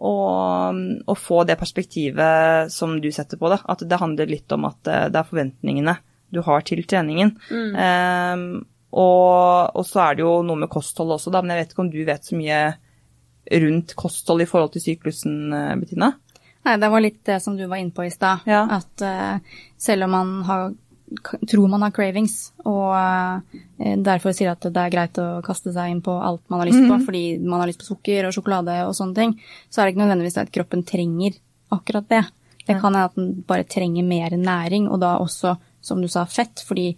[0.00, 3.58] og, og, få det perspektivet som du setter på det.
[3.68, 5.96] At det handler litt om at eh, det er forventningene
[6.32, 7.34] du har til treningen.
[7.50, 7.74] Mm.
[7.76, 8.44] Um,
[8.90, 11.84] og, og, så er det jo noe med kosthold også, da, men jeg vet ikke
[11.84, 12.60] om du vet så mye
[13.50, 16.12] rundt kosthold i forhold til syklusen, eh, Bettina?
[16.66, 18.44] Nei, det var litt det som du var inne på i stad.
[18.48, 18.66] Ja.
[18.76, 20.74] At uh, selv om man har,
[21.48, 23.62] tror man har cravings, og uh,
[24.04, 26.82] derfor sier at det er greit å kaste seg inn på alt man har lyst
[26.82, 27.06] på, mm.
[27.06, 29.32] fordi man har lyst på sukker og sjokolade og sånne ting,
[29.72, 31.40] så er det ikke nødvendigvis at kroppen trenger
[31.72, 32.24] akkurat det.
[32.66, 36.26] Det kan hende at den bare trenger mer næring, og da også, som du sa,
[36.28, 36.60] fett.
[36.66, 36.92] fordi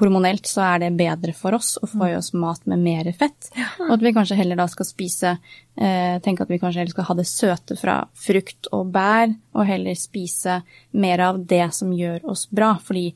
[0.00, 3.50] hormonelt så er det bedre for oss å få i oss mat med mer fett.
[3.86, 7.08] Og at vi kanskje heller da skal spise eh, Tenke at vi kanskje heller skal
[7.10, 10.60] ha det søte fra frukt og bær, og heller spise
[10.98, 12.74] mer av det som gjør oss bra.
[12.82, 13.12] Fordi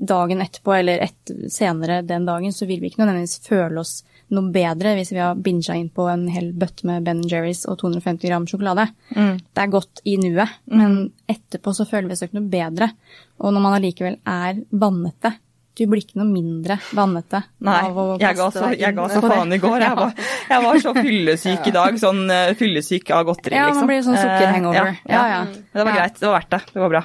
[0.00, 4.52] dagen etterpå, eller et, senere den dagen, så vil vi ikke nødvendigvis føle oss noe
[4.54, 8.30] bedre hvis vi har binga inn på en hel bøtte med Ben Jerry's og 250
[8.30, 8.86] gram sjokolade.
[9.16, 9.36] Mm.
[9.42, 10.76] Det er godt i nuet, mm.
[10.78, 10.98] men
[11.30, 12.92] etterpå så føler vi oss ikke noe bedre.
[13.40, 15.34] Og når man allikevel er vannete,
[15.80, 18.52] du blir ikke noe mindre vannete Nei, av å jeg ga inn.
[18.52, 19.78] så, jeg ga så faen i går.
[19.80, 20.10] Jeg var,
[20.52, 21.96] jeg var så fyllesyk i dag.
[22.02, 23.86] Sånn eh, fyllesyk av godteri, Ja, liksom.
[23.86, 24.92] man blir sånn sukkerhangover.
[25.08, 25.40] Ja, Ja, Ja, ja.
[25.72, 25.96] Det var Ja.
[26.02, 26.20] greit.
[26.20, 26.60] Det var verdt det.
[26.74, 27.02] Det var bra.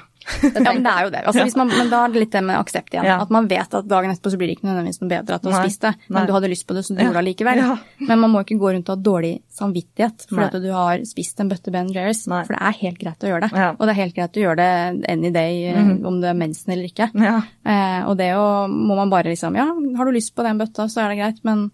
[0.56, 1.22] Ja, men det er jo det.
[1.30, 3.06] Altså, hvis man, men da er det litt det med aksept igjen.
[3.06, 3.18] Ja.
[3.22, 5.52] At man vet at dagen etterpå så blir det ikke nødvendigvis noe bedre at du
[5.54, 6.16] har spist det, Nei.
[6.18, 7.62] men du hadde lyst på det, så du gjorde det likevel.
[7.62, 7.76] Ja.
[8.10, 10.50] Men man må ikke gå rundt og ha dårlig samvittighet for Nei.
[10.50, 13.46] at du har spist en bøtte Ben Jerry's, for det er helt greit å gjøre
[13.46, 13.52] det.
[13.54, 13.78] Mhm.
[13.80, 16.74] Og det er helt greit å gjøre det any day, eh, om det er mensen
[16.74, 17.12] eller ikke.
[17.66, 20.90] Eh, og det å, må man bare liksom, ja, har du lyst på den bøtta,
[20.90, 21.70] så er det greit, men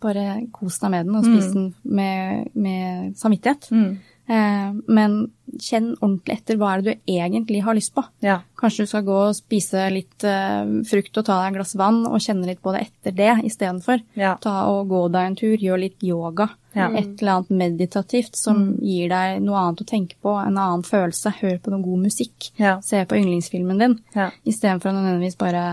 [0.00, 3.66] bare kos deg med den og spis den med, med samvittighet.
[3.74, 3.98] Mm.
[4.28, 5.14] Eh, men
[5.58, 8.02] kjenn ordentlig etter hva er det du egentlig har lyst på.
[8.20, 8.34] Ja.
[8.60, 12.02] Kanskje du skal gå og spise litt eh, frukt og ta deg et glass vann
[12.06, 14.02] og kjenne litt på det etter det istedenfor.
[14.20, 14.34] Ja.
[14.44, 16.50] Ta og gå deg en tur, gjør litt yoga.
[16.76, 16.90] Ja.
[16.92, 21.32] Et eller annet meditativt som gir deg noe annet å tenke på, en annen følelse.
[21.40, 22.50] Hør på noe god musikk.
[22.60, 22.76] Ja.
[22.84, 23.96] Se på yndlingsfilmen din.
[24.14, 24.28] Ja.
[24.44, 25.64] Istedenfor å nødvendigvis bare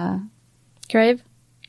[0.88, 1.20] crave,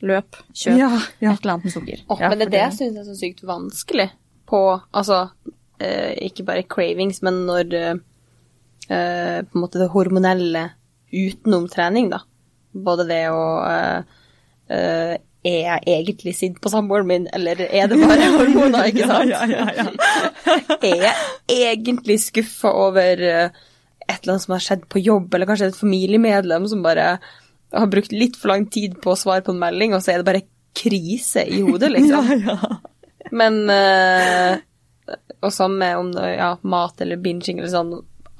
[0.05, 1.33] løp, kjøp Ja, ja.
[1.35, 2.01] et eller annet med sukker.
[2.07, 4.09] Oh, Ja, men det det syns jeg er så sykt vanskelig
[4.47, 4.59] på
[4.95, 5.25] Altså,
[5.79, 7.93] ikke bare cravings, men når eh,
[8.89, 10.69] eh, på en måte det hormonelle
[11.13, 12.23] utenom trening, da.
[12.73, 14.17] Både det å eh,
[14.73, 15.15] eh,
[15.47, 19.31] Er jeg egentlig sint på samboeren min, eller er det bare hormoner, ikke sant?
[19.31, 19.87] Ja, ja, ja,
[20.89, 23.63] er jeg egentlig skuffa over eh,
[24.07, 27.17] et eller annet som har skjedd på jobb, eller kanskje et familiemedlem som bare
[27.75, 30.21] har brukt litt for lang tid på å svare på en melding, og så er
[30.21, 30.45] det bare
[30.77, 32.27] krise i hodet, liksom.
[33.35, 34.59] Men eh,
[35.45, 37.91] Og samme om det, ja, mat eller binging eller sånn,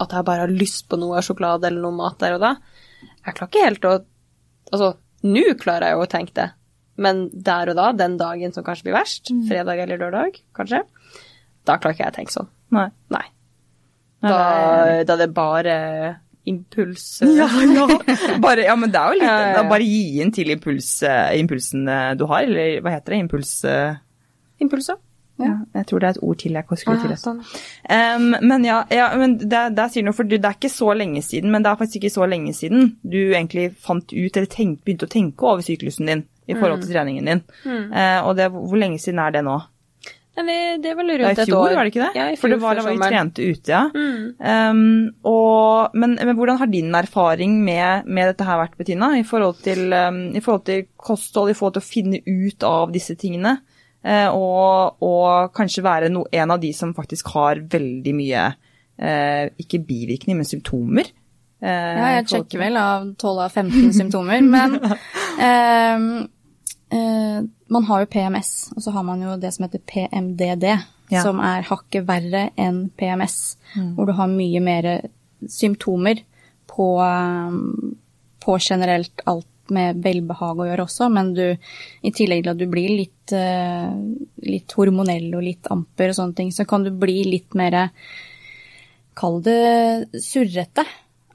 [0.01, 2.55] at jeg bare har lyst på noe sjokolade eller noe mat der og da.
[3.25, 3.97] Jeg klarer ikke helt å
[4.67, 4.89] Altså,
[5.23, 6.45] nå klarer jeg jo å tenke det,
[6.99, 10.81] men der og da, den dagen som kanskje blir verst, fredag eller lørdag, kanskje,
[11.63, 12.49] da klarer ikke jeg å tenke sånn.
[12.75, 12.89] Nei.
[13.15, 13.21] Nei.
[14.25, 14.41] Da,
[14.97, 15.75] det da det er bare
[16.47, 17.85] impuls Ja, ja.
[18.43, 21.35] Bare, ja, men det er jo litt Ja, ja, Bare gi inn til impuls, eh,
[21.39, 23.19] impulsen eh, du har, eller hva heter det?
[23.23, 23.51] Impuls...
[23.67, 23.99] eh,
[24.63, 24.97] Impulser.
[25.37, 27.13] Ja, jeg tror det er et ord til jeg skulle til.
[27.21, 27.41] sånn.
[27.93, 31.21] Um, men ja, ja men det, det sier noe, for det er ikke så lenge
[31.25, 34.83] siden, men det er faktisk ikke så lenge siden du egentlig fant ut, eller tenkt,
[34.87, 37.41] begynte å tenke over syklusen din i forhold til treningen din.
[37.67, 39.57] Eh, og det, hvor lenge siden er det nå?
[40.37, 42.09] Nei, det, er vel rundt er i fjor, var det ikke det?
[42.13, 43.79] Ja, i fjor, for det var da vi trente ute, ja.
[43.89, 44.27] Mm.
[44.37, 44.81] Um,
[45.25, 49.15] og, men, men hvordan har din erfaring med, med dette her vært, Bettina?
[49.17, 52.93] I forhold, til, um, I forhold til kosthold, i forhold til å finne ut av
[52.93, 53.57] disse tingene?
[54.03, 58.43] Eh, og, og kanskje være no, en av de som faktisk har veldig mye
[58.99, 61.09] eh, Ikke bivirkninger, men symptomer.
[61.61, 64.77] eh, Ja, jeg sjekker vel av 12 av 15 symptomer, men
[65.47, 66.07] ehm,
[66.91, 70.69] eh, man har jo PMS, og så har man jo det som heter PMDD,
[71.09, 71.21] Ja.
[71.23, 73.55] som er hakket verre enn PMS,
[73.95, 74.87] hvor du har mye mer
[75.47, 76.19] symptomer
[76.67, 77.93] på, ehm,
[78.43, 81.45] på generelt alt med velbehag å gjøre også, men du,
[82.01, 83.93] i tillegg til at du blir litt, eh,
[84.47, 87.87] litt hormonell og litt amper og sånne ting, så kan du bli litt mer
[89.17, 90.83] Kall det surrete.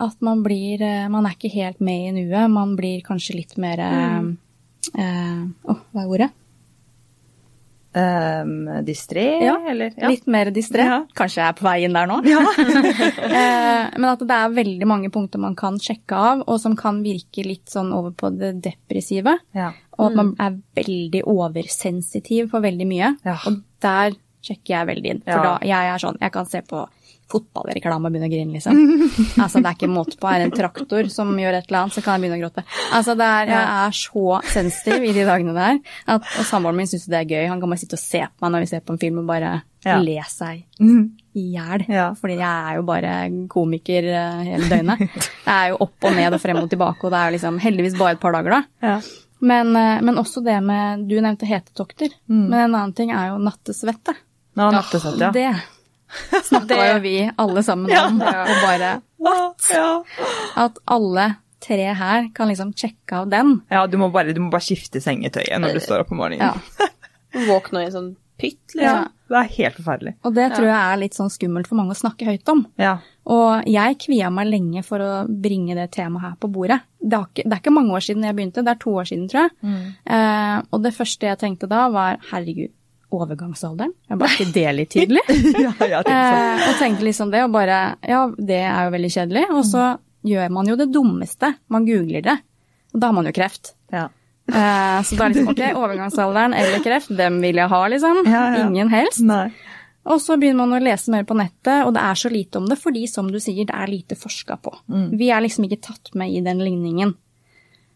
[0.02, 2.50] At man blir eh, Man er ikke helt med i nuet.
[2.50, 4.30] Man blir kanskje litt mer mm.
[4.94, 6.30] eh, Åh, hva er ordet?
[7.94, 8.52] Um,
[8.86, 9.92] distré, Ja, eller?
[10.08, 10.86] Litt mer distré.
[10.88, 11.02] Ja.
[11.14, 12.22] Kanskje jeg er på vei inn der nå.
[12.24, 12.40] Ja.
[14.00, 17.44] Men at det er veldig mange punkter man kan sjekke av, og som kan virke
[17.46, 19.36] litt sånn over på det depressive.
[19.56, 19.72] Ja.
[19.98, 23.12] Og at man er veldig oversensitiv for veldig mye.
[23.28, 23.36] Ja.
[23.48, 25.22] Og der sjekker jeg veldig inn.
[25.26, 25.42] For Ja.
[25.42, 26.86] da jeg er sånn, jeg kan se på
[27.32, 28.76] fotballreklame og begynne å grine, liksom.
[29.42, 30.28] altså, det er ikke måte på.
[30.28, 32.64] Er det en traktor som gjør et eller annet, så kan jeg begynne å gråte.
[32.92, 35.80] Altså, er, jeg er så sensitiv i de dagene der.
[36.06, 37.46] At, og samboeren min syns det er gøy.
[37.52, 39.28] Han kan bare sitte og se på meg når vi ser på en film og
[39.30, 39.96] bare Ja.
[39.98, 41.00] le seg Mhm.
[41.34, 41.82] i hjel.
[41.90, 42.12] Ja.
[42.14, 43.14] Fordi jeg er jo bare
[43.50, 45.00] komiker eh, hele døgnet.
[45.08, 47.58] Det er jo opp og ned og frem og tilbake, og det er jo liksom
[47.64, 48.62] heldigvis bare et par dager, da.
[48.82, 49.00] Ja.
[49.42, 52.12] Men, eh, men også det med Du nevnte hetetokter.
[52.30, 52.44] Mm.
[52.46, 54.14] Men en annen ting er jo nattesvette.
[54.54, 54.76] Nå har
[55.18, 55.30] ja.
[55.34, 55.48] Det
[56.48, 58.20] snakka jo vi alle sammen om.
[58.22, 59.86] Og bare Ja.
[60.66, 61.28] at alle
[61.62, 63.60] tre her kan liksom sjekke av den.
[63.70, 66.50] ja, du må, bare, du må bare skifte sengetøyet når du står opp om morgenen.
[66.50, 66.88] Ja.
[67.48, 68.10] Våkne i en sånn
[68.42, 68.82] pytt, liksom.
[68.82, 70.12] Ja, Det er helt forferdelig.
[70.26, 72.64] Og det tror jeg er litt sånn skummelt for mange å snakke høyt om.
[72.82, 72.96] Ja.
[73.30, 76.80] Og jeg kvia meg lenge for å bringe det temaet her på bordet.
[77.00, 79.28] Det, ikke, det er ikke mange år siden jeg begynte, det er to år siden,
[79.30, 79.86] tror jeg.
[80.18, 82.74] Eh, og det første jeg tenkte da, var herregud,
[83.16, 83.92] overgangsalderen?
[84.08, 85.22] Jeg bare, ikke det litt tydelig?
[85.64, 86.14] ja, sånn.
[86.14, 89.44] Eh, og tenkte liksom det, og bare Ja, det er jo veldig kjedelig.
[89.52, 89.92] Og så
[90.26, 91.54] gjør man jo det dummeste.
[91.72, 92.38] Man googler det.
[92.92, 93.74] Og da har man jo kreft.
[93.92, 94.08] Ja.
[94.50, 98.24] Eh, så da er liksom ok, overgangsalderen eller kreft, dem vil jeg ha, liksom.
[98.26, 98.64] Ja, ja.
[98.66, 99.22] Ingen helst.
[99.26, 99.46] Nei.
[100.02, 102.66] Og så begynner man å lese mer på nettet, og det er så lite om
[102.66, 104.74] det fordi, som du sier, det er lite forska på.
[104.90, 105.12] Mm.
[105.20, 107.14] Vi er liksom ikke tatt med i den ligningen.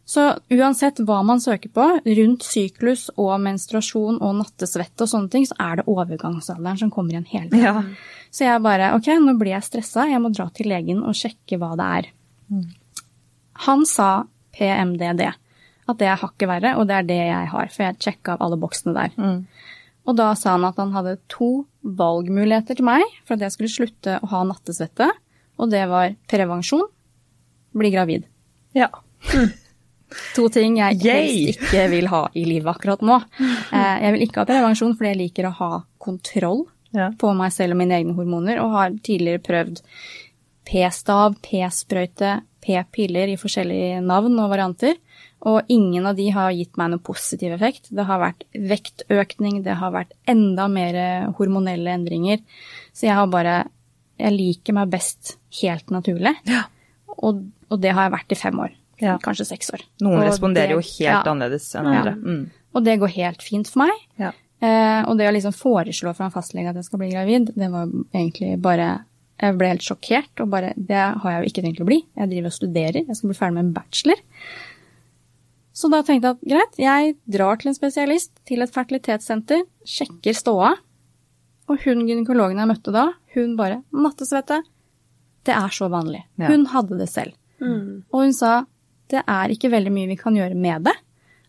[0.07, 0.23] Så
[0.55, 5.57] uansett hva man søker på, rundt syklus og menstruasjon og nattesvette og sånne ting, så
[5.59, 7.65] er det overgangsalderen som kommer igjen hele tiden.
[7.67, 8.31] Ja.
[8.31, 11.59] Så jeg bare ok, nå blir jeg stressa, jeg må dra til legen og sjekke
[11.59, 12.09] hva det er.
[13.67, 14.11] Han sa
[14.55, 18.37] PMDD, at det er hakket verre, og det er det jeg har, for jeg sjekka
[18.37, 19.19] av alle boksene der.
[20.07, 23.75] Og da sa han at han hadde to valgmuligheter til meg for at jeg skulle
[23.75, 25.11] slutte å ha nattesvette,
[25.59, 26.87] og det var prevensjon,
[27.75, 28.31] bli gravid.
[28.79, 28.93] ja.
[30.37, 33.17] To ting jeg helst ikke vil ha i livet akkurat nå.
[33.41, 37.11] Eh, Jeg vil ikke ha prevensjon fordi jeg liker å ha kontroll Ja.
[37.19, 39.81] på meg selv og mine egne hormoner, og har tidligere prøvd
[40.67, 44.97] p-stav, p-sprøyte, p-piller i forskjellige navn og varianter.
[45.47, 47.91] Og ingen av de har gitt meg noen positiv effekt.
[47.95, 50.97] Det har vært vektøkning, det har vært enda mer
[51.39, 52.41] hormonelle endringer.
[52.93, 53.65] Så jeg har bare
[54.19, 56.33] Jeg liker meg best helt naturlig.
[57.21, 58.71] Og, og det har jeg vært i fem år.
[59.01, 59.19] Ja.
[59.23, 59.83] Kanskje seks år.
[60.01, 61.23] Noen Og responderer det- jo helt ja.
[61.23, 61.99] annerledes enn Ja.
[62.01, 62.15] andre.
[62.17, 62.51] Mm.
[62.75, 63.93] Og det går helt fint for meg.
[64.19, 64.33] Ja.
[64.63, 67.71] Eh, og det å liksom foreslå fra en fastlege at jeg skal bli gravid, det
[67.71, 69.05] var egentlig bare
[69.39, 71.99] Jeg ble helt sjokkert, og bare Det har jeg jo ikke tenkt å bli.
[72.17, 74.17] Jeg driver og studerer, jeg skal bli ferdig med en bachelor.
[75.77, 80.33] Så da tenkte jeg at greit, jeg drar til en spesialist, til et fertilitetssenter, sjekker
[80.39, 80.71] ståa.
[81.69, 84.63] Og hun gynekologen jeg møtte da, hun bare Nattesvette.
[85.45, 86.23] Det er så vanlig.
[86.41, 86.49] Ja.
[86.49, 87.35] Hun hadde det selv.
[87.61, 88.65] Og hun sa
[89.13, 90.95] det er ikke veldig mye vi kan gjøre med det,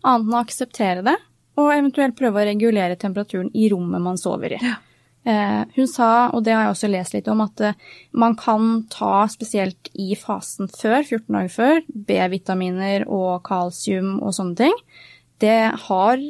[0.04, 1.16] annet enn å akseptere det,
[1.58, 4.60] og eventuelt prøve å regulere temperaturen i rommet man sover i.
[4.62, 4.76] Ja.
[5.76, 7.74] hun sa, og det har jeg også lest litt om, at eh,
[8.16, 14.56] man kan ta spesielt i fasen før, 14 dager før, B-vitaminer og kalsium og sånne
[14.62, 14.78] ting.
[15.44, 15.58] Det
[15.90, 16.24] har,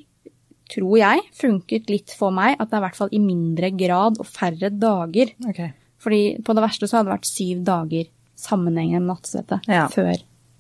[0.74, 4.18] tror jeg, funket litt for meg at det er i hvert fall i mindre grad
[4.18, 5.36] og færre dager.
[5.52, 5.76] Okay.
[6.02, 9.86] Fordi på det verste så hadde det vært syv dager sammenhengende med nattsvette Ja.
[9.94, 10.16] før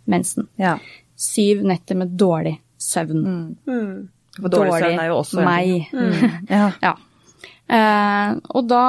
[0.09, 0.47] mensen.
[0.59, 0.77] Ja.
[1.17, 3.23] Syv netter med dårlig søvn.
[3.65, 4.09] Mm.
[4.37, 5.47] For dårlig søvn er jo også en
[5.93, 6.37] Mm.
[6.55, 6.71] Ja.
[6.81, 6.93] Ja.
[7.67, 8.83] Uh, og da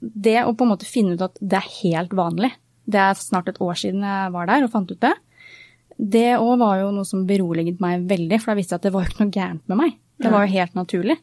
[0.00, 2.50] Det å på en måte finne ut at det er helt vanlig
[2.82, 5.12] Det er snart et år siden jeg var der og fant ut det.
[5.98, 8.92] Det òg var jo noe som beroliget meg veldig, for da visste jeg at det
[8.94, 9.96] var jo ikke noe gærent med meg.
[10.18, 11.16] Det var jo helt naturlig.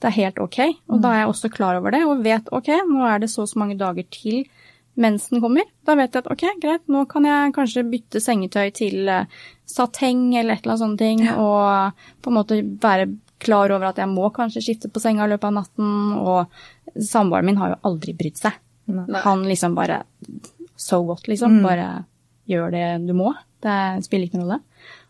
[0.00, 0.58] Det er helt ok.
[0.92, 3.44] Og da er jeg også klar over det og vet ok, nå er det så
[3.44, 4.44] og så mange dager til
[5.02, 5.66] mensen kommer.
[5.86, 10.30] Da vet jeg at ok, greit, nå kan jeg kanskje bytte sengetøy til eh, sateng
[10.34, 13.10] eller et eller annet sånne ting, og på en måte være
[13.40, 17.48] klar over at jeg må kanskje skifte på senga i løpet av natten, og samboeren
[17.48, 18.58] min har jo aldri brydd seg.
[18.90, 19.22] Nei.
[19.24, 20.02] Han liksom bare
[20.80, 21.60] so what, liksom.
[21.64, 22.04] Bare
[22.50, 23.32] gjør det du må.
[23.62, 24.60] Det spiller ikke noen rolle.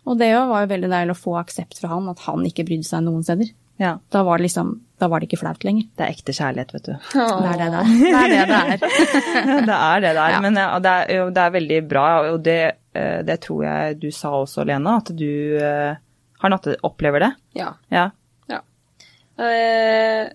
[0.09, 2.89] Og det var jo veldig deilig å få aksept fra han, at han ikke brydde
[2.89, 3.53] seg noen steder.
[3.81, 3.95] Ja.
[4.13, 5.87] Da var det liksom, da var det ikke flaut lenger.
[5.97, 6.93] Det er ekte kjærlighet, vet du.
[7.15, 7.91] Det er det det er.
[8.03, 9.65] Det er det det er.
[9.71, 10.35] det er det der.
[10.37, 10.41] Ja.
[10.45, 12.59] Men ja, det, er, jo- det er veldig bra, og det,
[12.95, 15.95] eh, det tror jeg du sa også, Lena, at du eh,
[16.45, 17.31] har natte, opplever det.
[17.57, 17.71] Ja.
[17.93, 18.05] Ja.
[18.53, 18.61] ja.
[19.41, 20.29] Eh,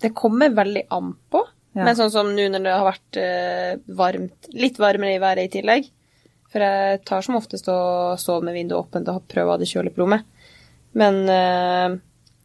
[0.00, 1.42] det kommer veldig an på.
[1.74, 1.84] Ja.
[1.86, 3.18] Men sånn som nå når det har vært
[3.98, 5.90] varmt, litt varmere i været i tillegg.
[6.50, 9.68] For jeg tar som oftest og sover med vinduet åpent og prøver å ha det
[9.70, 10.24] kjølig på rommet.
[10.98, 11.92] Men eh,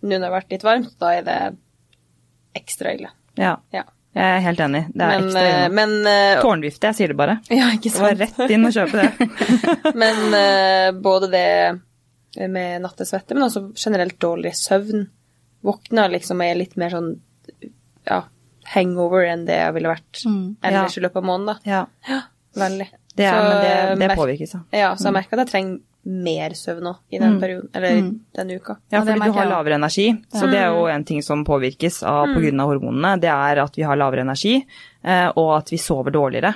[0.05, 1.39] nå når det har vært litt varmt, da er det
[2.61, 3.11] ekstra ille.
[3.41, 3.57] ja.
[3.75, 3.83] Ja.
[4.15, 4.79] Jeg er helt enig.
[4.95, 5.71] Det er Men, ekstra eh, ille.
[5.75, 7.33] men eh, Tårnvifte, jeg sier det bare.
[7.51, 8.21] Ja, ikke Det var sant?
[8.39, 9.25] rett inn og kjøpe det.
[10.05, 15.03] Men eh, både det med nattesvette, men også generelt dårlig søvn.
[15.67, 17.09] Våkner liksom er litt mer sånn
[18.07, 18.21] ja,
[18.75, 21.01] hangover enn det jeg ville vært Mm, ellers ja.
[21.01, 21.51] i løpet av måneden.
[21.51, 21.55] da.
[21.73, 22.21] Ja, Ja,
[22.59, 22.87] veldig.
[23.15, 24.61] det, er, Så, men det, det påvirkes, ja.
[24.79, 28.19] Ja, så jeg merker at jeg trenger mer søvn nå i den perioden, eller Mm.
[28.35, 28.77] denne uka.
[28.91, 32.27] Ja, fordi du har lavere energi, så det er jo en ting som påvirkes av
[32.27, 33.19] på grunn av hormonene.
[33.19, 34.63] Det er at vi har lavere energi,
[35.03, 36.53] eh, og at vi sover dårligere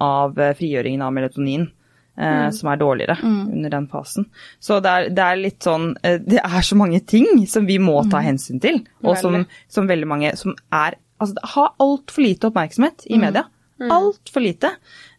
[0.00, 1.70] av eh, frigjøringen av melatonin.
[2.16, 2.52] Mm.
[2.54, 4.26] Som er dårligere under den fasen.
[4.60, 7.78] Så det er, det er litt sånn eh, Det er så mange ting som vi
[7.82, 12.22] må ta hensyn til, og som, som veldig mange som er Altså, det har altfor
[12.22, 13.44] lite oppmerksomhet i media.
[13.80, 14.70] Altfor lite.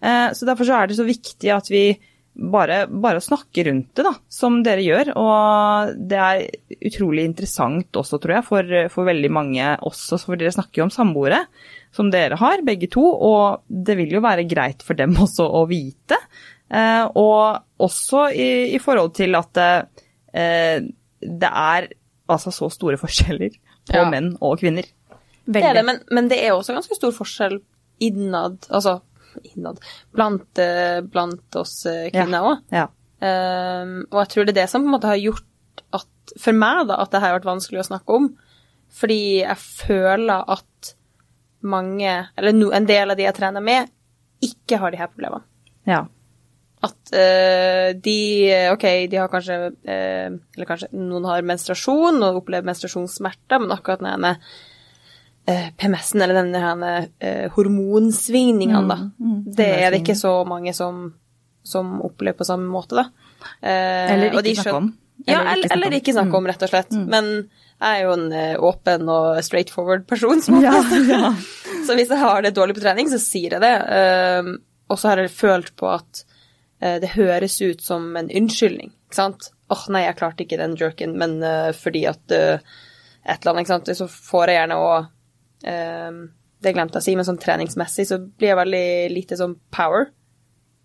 [0.02, 1.98] Eh, Så derfor så er det så viktig at vi
[2.36, 5.12] bare, bare snakke rundt det, da, som dere gjør.
[5.20, 6.44] Og det er
[6.90, 10.94] utrolig interessant også, tror jeg, for, for veldig mange også, for dere snakker jo om
[10.94, 11.46] samboere,
[11.96, 15.64] som dere har, begge to, og det vil jo være greit for dem også å
[15.70, 16.20] vite.
[16.68, 20.84] Eh, og også i, i forhold til at eh,
[21.26, 21.90] det er
[22.26, 23.54] altså så store forskjeller
[23.86, 24.08] på Ja.
[24.10, 24.88] menn og kvinner.
[25.46, 27.60] Det er det, men, men det er også ganske stor forskjell
[28.02, 28.98] innad, altså
[29.44, 29.82] innad,
[30.16, 32.64] blant, eh, blant oss eh, kvinner òg.
[32.74, 32.88] Ja.
[33.26, 36.84] og jeg tror det er det som på en måte har gjort at, for meg
[36.90, 38.30] da, at det har vært vanskelig å snakke om.
[38.96, 40.92] Fordi jeg føler at
[41.66, 43.90] mange, eller no, en del av de jeg trener med,
[44.46, 45.48] ikke har de her problemene.
[45.90, 46.06] ja.
[46.86, 48.20] At uh, de
[48.70, 54.04] Ok, de har kanskje uh, Eller kanskje noen har menstruasjon og opplever menstruasjonssmerter, men akkurat
[54.04, 54.50] den ene uh,
[55.46, 61.12] PMS-en eller denne her hormonsvingningene, da, mm, mm, det er det ikke så mange som,
[61.62, 63.06] som opplever på samme måte, da.
[63.62, 64.92] eller ikke snakke om.
[65.26, 66.92] Ja, eller, eller, ikke snakke om, rett og slett.
[66.98, 67.06] Mm.
[67.14, 67.30] Men
[67.80, 70.74] jeg er jo en åpen og straightforward person, som ja,
[71.14, 71.32] ja.
[71.88, 73.76] så hvis jeg har det dårlig på trening, så sier jeg det.
[73.86, 74.56] Uh,
[74.92, 76.26] og så har jeg følt på at
[76.84, 79.52] uh, det høres ut som en unnskyldning, ikke sant.
[79.70, 81.40] åh, oh, nei, jeg klarte ikke den jerken, men
[81.74, 82.34] fordi at
[83.26, 83.90] et eller annet, ikke sant.
[83.98, 85.08] Så får jeg gjerne òg
[85.64, 90.10] Det glemte jeg å si, men sånn treningsmessig så blir jeg veldig lite sånn power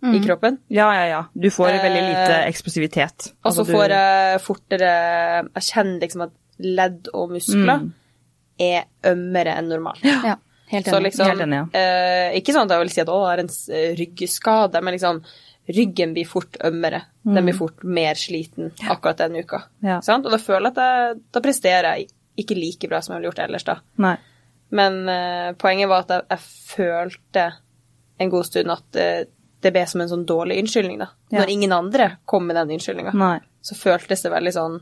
[0.02, 0.14] mm.
[0.14, 0.58] i kroppen.
[0.68, 1.24] Ja, ja, ja.
[1.32, 3.32] Du får veldig lite eksplosivitet.
[3.42, 4.92] Og så altså, får jeg fortere
[5.54, 7.90] Jeg kjenner liksom at ledd og muskler mm.
[8.60, 10.04] er ømmere enn normalt.
[10.04, 10.36] Ja,
[10.72, 10.94] helt enig.
[10.94, 11.68] Så liksom, helt enig ja.
[11.80, 15.22] eh, ikke sånn at jeg vil si at å, det er en ryggskade, men liksom
[15.70, 17.04] ryggen blir fort ømmere.
[17.24, 17.34] Mm.
[17.36, 19.64] Den blir fort mer sliten akkurat den uka.
[19.84, 20.00] Ja.
[20.00, 22.10] Og da føler jeg at jeg, da presterer jeg
[22.40, 23.80] ikke like bra som jeg ville gjort ellers, da.
[24.00, 24.16] Nei.
[24.70, 27.46] Men eh, poenget var at jeg, jeg, følte
[28.20, 29.24] en god stund at eh,
[29.60, 31.10] det ble som en sånn dårlig unnskyldning, da.
[31.28, 31.42] Ja.
[31.42, 33.12] Når ingen andre kom med den unnskyldninga,
[33.66, 34.78] så føltes det veldig sånn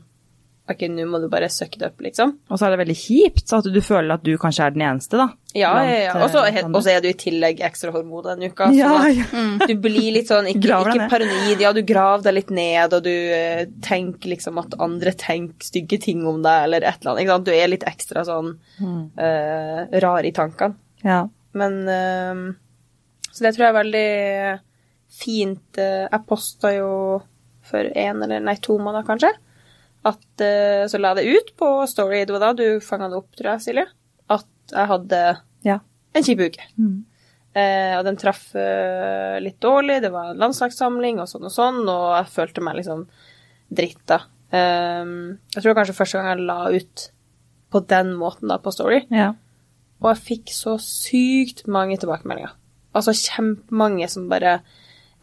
[0.69, 2.35] ok, nå må du bare søke det opp, liksom.
[2.49, 5.17] Og så er det veldig kjipt at du føler at du kanskje er den eneste,
[5.17, 5.27] da.
[5.57, 6.13] Ja, ja, ja.
[6.21, 6.29] Og
[6.83, 8.67] så er du i tillegg ekstra hormon denne uka.
[8.75, 9.25] Ja, ja.
[9.33, 9.55] Mm.
[9.65, 13.11] Du blir litt sånn, ikke, ikke paranoid, ja, du graver deg litt ned, og du
[13.13, 17.25] uh, tenker liksom at andre tenker stygge ting om deg, eller et eller annet.
[17.25, 17.49] Ikke sant?
[17.49, 18.53] Du er litt ekstra sånn
[18.85, 20.77] uh, rar i tankene.
[21.01, 21.23] Ja.
[21.57, 22.45] Men uh,
[23.31, 24.07] Så det tror jeg er veldig
[25.09, 25.79] fint.
[25.81, 26.89] jeg posta jo
[27.65, 29.33] for én eller nei, to måneder, kanskje
[30.07, 33.29] at uh, Så la det ut på Story, det var da du fanga det opp,
[33.35, 33.85] tror jeg, Silje,
[34.31, 35.21] at jeg hadde
[35.67, 35.79] ja.
[36.15, 36.67] en kjip uke.
[36.79, 36.97] Mm.
[37.49, 41.81] Uh, og den traff uh, litt dårlig, det var en landslagssamling og sånn og sånn,
[41.89, 43.07] og jeg følte meg liksom
[43.69, 44.21] dritta.
[44.49, 47.09] Um, jeg tror kanskje første gang jeg la ut
[47.69, 49.03] på den måten da på Story.
[49.13, 49.33] Ja.
[49.99, 52.55] Og jeg fikk så sykt mange tilbakemeldinger.
[52.95, 54.59] Altså kjempemange som bare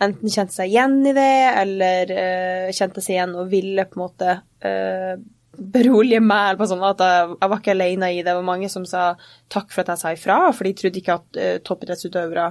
[0.03, 4.05] enten kjente seg igjen i det, eller uh, kjente seg igjen og ville på en
[4.05, 4.37] måte
[4.67, 5.14] uh,
[5.57, 6.51] berolige meg.
[6.51, 8.29] eller på sånn at jeg, jeg, var ikke alene i det.
[8.29, 9.07] Det var mange som sa
[9.53, 12.51] takk for at jeg sa ifra, for de trodde ikke at uh, toppidrettsutøvere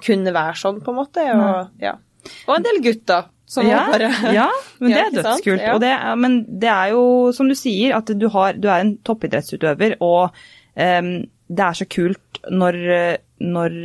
[0.00, 1.28] kunne være sånn, på en måte.
[1.36, 1.98] Og, ja.
[2.48, 3.28] og en del gutter.
[3.52, 4.46] Som ja, bare, ja,
[4.80, 5.60] men det er dødskult.
[5.60, 5.74] Ja.
[5.76, 7.02] Det, men det er jo,
[7.36, 10.32] som du sier, at du, har, du er en toppidrettsutøver, og
[10.72, 11.10] um,
[11.52, 12.78] det er så kult når,
[13.44, 13.76] når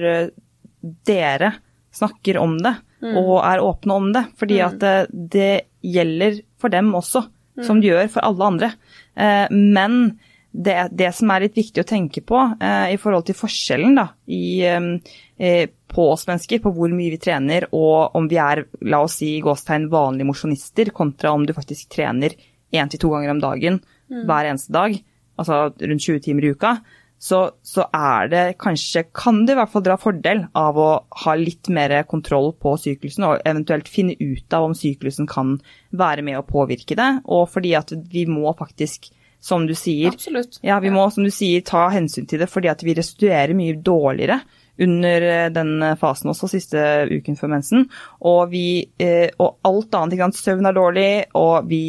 [1.03, 1.51] dere
[1.97, 3.15] snakker om det mm.
[3.17, 4.23] og er åpne om det.
[4.39, 4.67] Fordi mm.
[4.67, 4.95] at det,
[5.37, 5.53] det,
[5.87, 7.21] gjelder for dem også.
[7.65, 8.71] Som du gjør for alle andre.
[9.15, 10.17] Eh, men
[10.51, 14.07] det, det, som er litt viktig å tenke på eh, i forhold til forskjellen da,
[14.33, 19.03] i, eh, på oss mennesker, på hvor mye vi trener, og om vi er la
[19.05, 22.35] oss si, gåstegn vanlige mosjonister, kontra om du faktisk trener
[22.73, 24.23] én til to ganger om dagen mm.
[24.25, 24.97] hver eneste dag,
[25.37, 26.77] altså rundt 20 timer i uka,
[27.19, 30.89] så, så, er det kanskje Kan du i hvert fall dra fordel av å
[31.23, 35.55] ha litt mer kontroll på syklusen, og eventuelt finne ut av om syklusen kan
[35.97, 37.09] være med å påvirke det.
[37.25, 39.09] Og fordi at vi må faktisk,
[39.41, 40.59] som du sier Absolutt.
[40.65, 43.79] Ja, vi må, som du sier, ta hensyn til det fordi at vi restituerer mye
[43.81, 44.41] dårligere
[44.83, 47.87] under eh, den fasen også, siste uken før mensen.
[48.21, 48.67] Og, vi,
[49.01, 50.41] eh, og alt annet, ikke sant.
[50.41, 51.09] Søvn er dårlig,
[51.39, 51.81] og vi,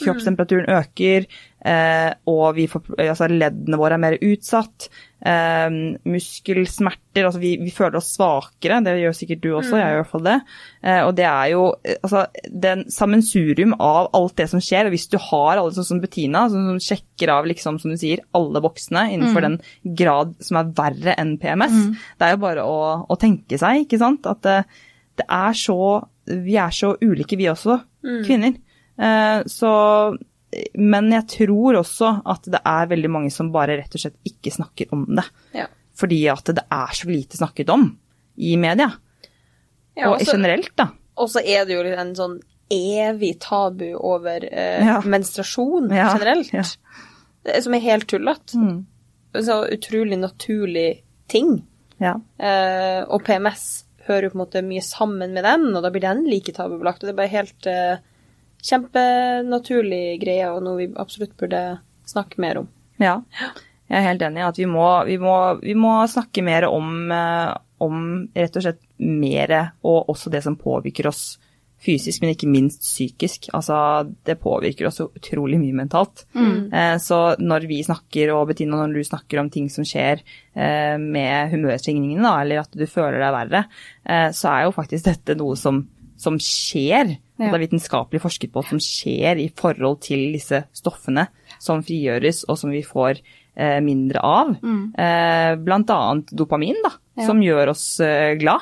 [0.00, 1.28] kroppstemperaturen øker.
[1.66, 4.88] Eh, og vi får, altså leddene våre er mer utsatt.
[5.16, 9.94] Eh, muskelsmerter Altså vi, vi, føler oss svakere, det gjør sikkert du også, jeg gjør
[9.94, 10.34] i hvert fall det.
[10.84, 12.26] Eh, og det er jo eh, altså
[12.66, 14.86] den sammensurium av alt det som skjer.
[14.86, 17.98] Og hvis du har alle sånn som Bettina, som, som sjekker av liksom, som du
[18.00, 19.48] sier, alle boksene innenfor mm.
[19.48, 21.96] den grad som er verre enn PMS, mm.
[22.20, 24.28] det er jo bare å, å, tenke seg, ikke sant.
[24.28, 24.60] At det,
[25.16, 25.80] det, er så
[26.26, 28.22] Vi er så ulike, vi også, mm.
[28.28, 28.60] kvinner.
[29.00, 29.72] Eh, så
[30.74, 34.52] men jeg tror også at det er veldig mange som bare rett og slett ikke
[34.54, 35.26] snakker om det.
[35.56, 35.66] Ja.
[35.96, 37.88] Fordi at det er så lite snakket om
[38.36, 38.90] i media.
[39.96, 40.90] Ja, og generelt, da.
[41.16, 42.36] Og så er det jo en sånn
[42.72, 44.98] evig tabu over eh, ja.
[45.06, 46.76] menstruasjon generelt.
[47.62, 48.58] Som er helt tullete.
[48.60, 48.82] Mm.
[49.46, 50.90] Så utrolig naturlig
[51.32, 51.60] ting.
[52.00, 56.04] Eh, og PMS hører jo på en måte mye sammen med den, og da blir
[56.04, 57.02] den like tabubelagt.
[57.02, 58.04] Og det er bare helt eh,
[58.64, 61.62] kjempenaturlig greie, og noe vi absolutt burde
[62.06, 62.68] snakke mer om.
[63.02, 63.20] Ja,
[63.86, 67.10] jeg er helt enig i at vi må, vi, må, vi må, snakke mer om,
[67.14, 67.50] eh,
[67.84, 67.98] om
[68.34, 71.36] rett og slett mer, og også det som påvirker oss
[71.86, 73.50] fysisk, men ikke minst psykisk.
[73.54, 73.76] Altså,
[74.26, 76.24] det påvirker oss utrolig mye mentalt.
[76.34, 76.72] Mm.
[76.72, 80.96] Eh, så når vi snakker, og Bettina, når du snakker om ting som skjer eh,
[80.98, 83.66] med humørsvingningene, eller at du føler deg verre,
[84.06, 85.84] så er jo faktisk dette noe som
[86.16, 87.50] som skjer, Ja.
[87.50, 91.26] det er vitenskapelig forsket på, som skjer i forhold til disse stoffene
[91.60, 93.20] som frigjøres, og som vi får
[93.56, 94.54] eh, mindre av.
[94.62, 97.22] Eh, blant annet dopamin, da, Mm.
[97.22, 97.26] Ja.
[97.26, 98.60] som gjør oss eh, glad.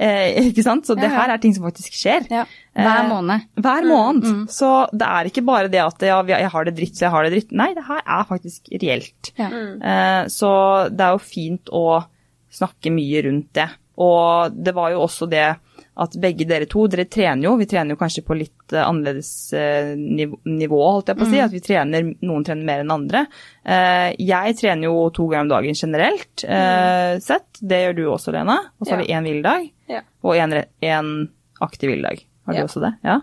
[0.00, 0.84] Eh, ikke sant?
[0.88, 2.26] Så det Ja, her er ting som faktisk skjer.
[2.30, 2.44] Ja.
[2.76, 3.46] Hver Eh, måned.
[3.56, 4.48] Hver måned.
[4.52, 7.24] Så det er ikke bare det at ja, jeg har det dritt, så jeg har
[7.24, 7.52] det dritt.
[7.52, 9.32] Nei, det her er faktisk reelt.
[9.40, 9.48] Ja.
[9.52, 10.50] Eh, Så
[10.92, 12.04] det er jo fint å
[12.50, 13.68] snakke mye rundt det.
[14.00, 15.56] Og det var jo også det
[16.00, 19.30] at begge dere to, dere trener jo, vi trener jo kanskje på litt eh, annerledes
[19.56, 23.24] eh, nivå, holdt jeg på å si, at vi trener, noen trener mer enn andre.
[23.64, 27.20] Eh, Jeg trener jo to ganger om dagen generelt mm.
[27.24, 28.56] sett, det gjør du også, Lena.
[28.78, 30.00] Og så har vi én hviledag, Ja.
[30.24, 31.28] og en,
[31.60, 32.22] aktiv hviledag.
[32.46, 32.64] Har du Ja.
[32.64, 32.94] også det?
[33.04, 33.18] Ja.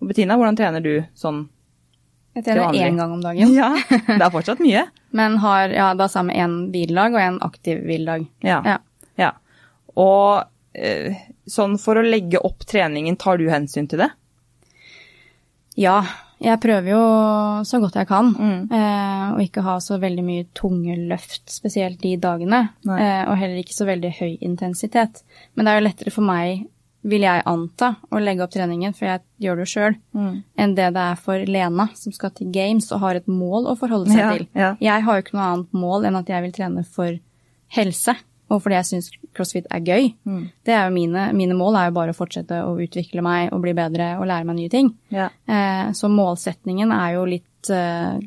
[0.00, 1.44] Og Bettina, hvordan trener du sånn?
[2.34, 4.86] Jeg trener én gang om dagen, Ja, det er fortsatt mye.
[5.12, 8.24] men har ja, da sammen en hviledag og en aktiv hviledag.
[8.40, 8.62] Ja.
[8.64, 8.78] Ja.
[9.20, 9.30] Ja.
[10.00, 14.10] Og sånn for å legge opp treningen, tar du hensyn til det?
[15.76, 16.02] Ja,
[16.42, 17.02] jeg prøver jo
[17.64, 18.72] så godt jeg kan, Mm.
[18.72, 22.70] eh, og ikke ha så veldig mye tunge løft, spesielt de dagene.
[22.86, 25.22] Eh, og heller ikke så veldig høy intensitet.
[25.56, 26.66] Men det er jo lettere for meg,
[27.04, 30.44] vil jeg anta, å legge opp treningen, for jeg gjør det jo sjøl, Mm.
[30.58, 33.78] enn det det er for Lena, som skal til Games og har et mål å
[33.78, 34.46] forholde seg Ja, til.
[34.54, 34.76] ja.
[34.80, 37.18] Jeg har jo ikke noe annet mål enn at jeg vil trene for
[37.70, 38.14] helse,
[38.52, 40.10] og fordi jeg syns crossfit er gøy.
[40.28, 40.42] Mm.
[40.66, 43.62] Det er jo mine, mine mål er jo bare å fortsette å utvikle meg og
[43.64, 44.90] bli bedre og lære meg nye ting.
[45.14, 45.30] Ja.
[45.48, 48.18] Eh, så målsetningen er jo litt, eh,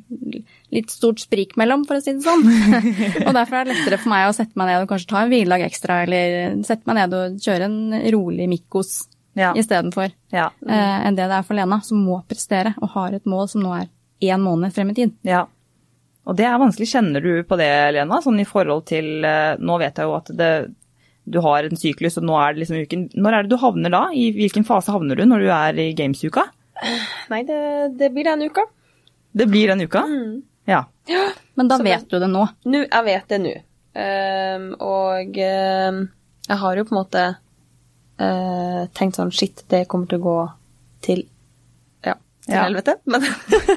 [0.73, 2.41] litt stort sprik mellom, for å si det sånn.
[3.27, 5.29] og derfor er det lettere for meg å sette meg ned og kanskje ta en
[5.33, 9.03] hviledag ekstra, eller sette meg ned og kjøre en rolig Mikkos
[9.35, 9.49] Ja.
[9.53, 10.13] istedenfor.
[10.31, 10.49] Ja.
[10.65, 13.61] Eh, enn det det er for Lena, som må prestere og har et mål som
[13.65, 13.89] nå er
[14.23, 15.13] én måned frem i tid.
[15.27, 15.45] ja.
[16.25, 16.89] Og det er vanskelig.
[16.89, 18.19] Kjenner du på det, Lena?
[18.23, 20.49] Sånn i forhold til eh, Nå vet jeg jo at det,
[21.25, 23.93] du har en syklus, og nå er det liksom uken Når er det du havner
[23.93, 24.03] da?
[24.13, 26.47] I hvilken fase havner du når du er i gamesuka?
[27.31, 27.61] Nei, det,
[27.99, 28.65] det blir den uka.
[29.35, 30.03] Det blir den uka?
[30.69, 30.83] Ja.
[31.55, 32.43] Men da Så vet du det nå.
[32.65, 33.53] Nå, jeg vet det nå.
[33.95, 35.99] Um, og um,
[36.49, 37.21] jeg har jo på en måte
[38.19, 40.39] uh, tenkt sånn Shit, det kommer til å gå
[41.05, 41.23] til
[42.45, 42.63] til Ja.
[42.67, 42.97] helvete.
[43.09, 43.25] Men,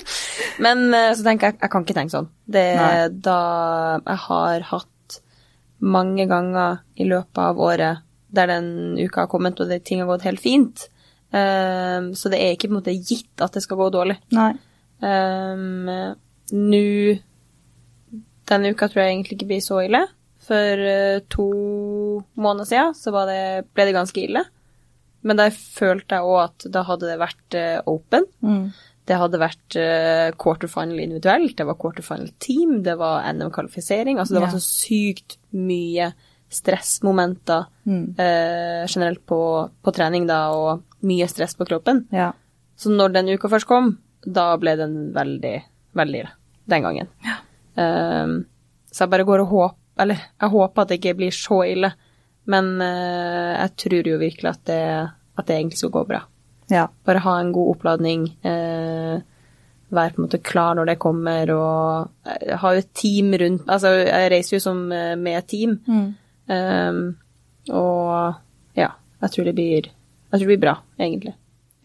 [0.65, 2.29] men eh, så tenker jeg jeg kan ikke tenke sånn.
[2.47, 3.39] Det er da
[4.05, 5.19] jeg har hatt
[5.81, 10.09] mange ganger i løpet av året der den uka har kommet, og det, ting har
[10.11, 10.89] gått helt fint.
[11.31, 14.19] Um, så det er ikke på en måte gitt at det skal gå dårlig.
[14.37, 14.53] Nei.
[15.01, 15.89] Um,
[16.53, 17.19] Nå
[18.49, 20.01] Denne uka tror jeg egentlig ikke blir så ille.
[20.49, 20.85] For
[21.29, 21.49] to
[22.41, 23.43] måneder siden så var det,
[23.77, 24.45] ble det ganske ille.
[25.23, 28.27] Men da følte jeg òg at da hadde det vært eh, open.
[28.45, 28.69] Mm.
[29.09, 34.19] Det hadde vært uh, quarterfinal individuelt, det var quarterfinal team, det var NM-kvalifisering.
[34.21, 36.11] Altså det var så sykt mye
[36.53, 38.15] stressmomenter Mm.
[38.21, 42.03] eh, generelt på, på trening da, og mye stress på kroppen.
[42.13, 42.33] Ja.
[42.77, 43.95] Så når den uka først kom,
[44.27, 45.55] da ble den veldig,
[45.97, 46.23] veldig.
[46.69, 47.09] Den gangen.
[47.81, 48.45] Ehm,
[48.93, 51.89] så jeg bare går og håper Eller jeg håper at det ikke blir så ille,
[52.49, 54.83] men eh, jeg tror jo virkelig at det,
[55.39, 56.23] at det egentlig skal gå bra.
[56.73, 56.87] Ja.
[57.05, 58.29] Bare ha en god oppladning.
[58.45, 59.19] Eh,
[59.89, 62.33] være på en måte klar når det kommer, og
[62.63, 65.79] ha jo et team rundt Altså, jeg reiser jo som eh, med team.
[65.89, 66.09] Mm.
[66.49, 67.01] um,
[67.69, 68.35] og
[68.79, 68.93] ja,
[69.23, 71.35] jeg tror det blir Jeg tror det blir bra, egentlig.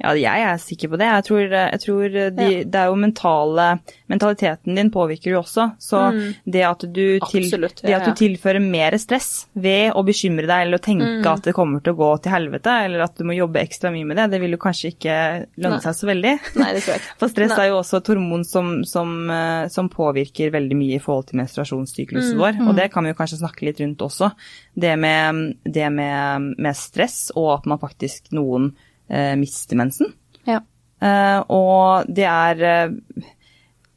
[0.04, 1.08] Ja, jeg er sikker på det.
[1.08, 3.68] Jeg tror, jeg tror de, det er jo mentale
[4.12, 5.70] Mentaliteten din påvirker jo også.
[5.82, 6.00] Så
[6.44, 8.12] det, at du til, Absolutt, det ja, at ja.
[8.12, 11.96] du tilfører mer stress ved å bekymre deg eller å tenke at det kommer til
[11.96, 14.54] å gå til helvete, eller at du må jobbe ekstra mye med det, det vil
[14.54, 15.18] jo kanskje ikke
[15.56, 15.82] lønne Nei.
[15.88, 16.36] seg så veldig.
[16.60, 17.18] Nei, det tror jeg ikke.
[17.24, 17.60] For stress Nei.
[17.64, 21.42] er jo også et hormon som, som, eh, som påvirker veldig mye i forhold til
[21.42, 24.34] menstruasjonssyklusen vår, og det kan vi jo kanskje snakke litt rundt også.
[24.78, 28.74] Det med, det med, med stress, og at man faktisk noen
[29.38, 30.14] mister mensen.
[30.48, 30.62] Ja.
[31.04, 33.32] Eh, og det er eh,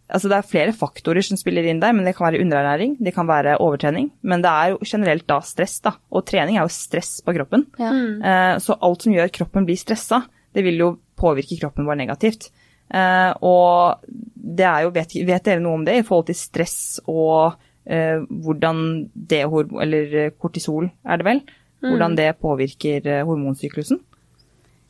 [0.06, 3.10] Altså det er flere faktorer som spiller inn der, men det kan være underernæring, det
[3.16, 4.12] kan være overtrening.
[4.22, 5.96] Men det er jo generelt da stress, da.
[6.14, 7.64] Og trening er jo stress på kroppen.
[7.74, 7.90] Ja.
[7.90, 10.20] Eh, så alt som gjør kroppen blir stressa,
[10.54, 12.52] det vil jo påvirke kroppen vår negativt.
[12.86, 16.78] Eh, og det er jo, vet, vet dere noe om det i forhold til stress
[17.10, 21.42] og eh, hvordan det eller eh, kortisol er det vel,
[21.82, 23.98] hvordan det påvirker eh, hormonsyklusen?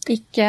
[0.09, 0.49] Ikke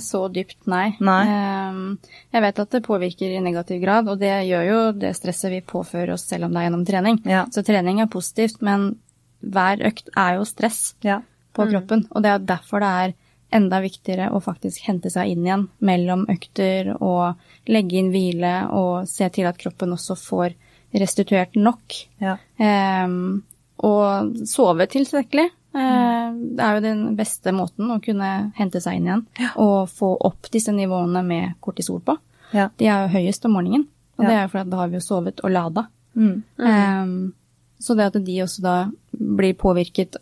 [0.00, 0.94] så dypt, nei.
[1.04, 1.22] Nei.
[1.28, 1.98] Ehm,
[2.32, 5.60] Jeg vet at det påvirker i negativ grad, og det gjør jo det stresset vi
[5.60, 7.20] påfører oss selv om det er gjennom trening.
[7.28, 7.44] Ja.
[7.52, 8.96] Så trening er positivt, men
[9.44, 11.20] hver økt er jo stress Ja.
[11.54, 12.06] på kroppen.
[12.10, 13.14] Og det er derfor det er
[13.52, 17.36] enda viktigere å faktisk hente seg inn igjen mellom økter og
[17.68, 20.54] legge inn hvile og se til at kroppen også får
[20.94, 21.94] restituert nok.
[22.20, 22.36] Ja.
[22.58, 23.42] Um,
[23.78, 25.50] og sove tilstrekkelig.
[25.74, 29.24] Eh, det er jo den beste måten å kunne hente seg inn igjen
[29.56, 32.14] og få opp disse nivåene med kortisol på.
[32.54, 32.68] Ja.
[32.78, 34.28] De er jo høyest om morgenen, og Ja.
[34.28, 35.88] det er jo fordi da har vi jo sovet og lada.
[36.14, 36.42] Mm.
[36.58, 37.32] Eh,
[37.80, 38.76] så det at de også da
[39.18, 40.16] blir påvirket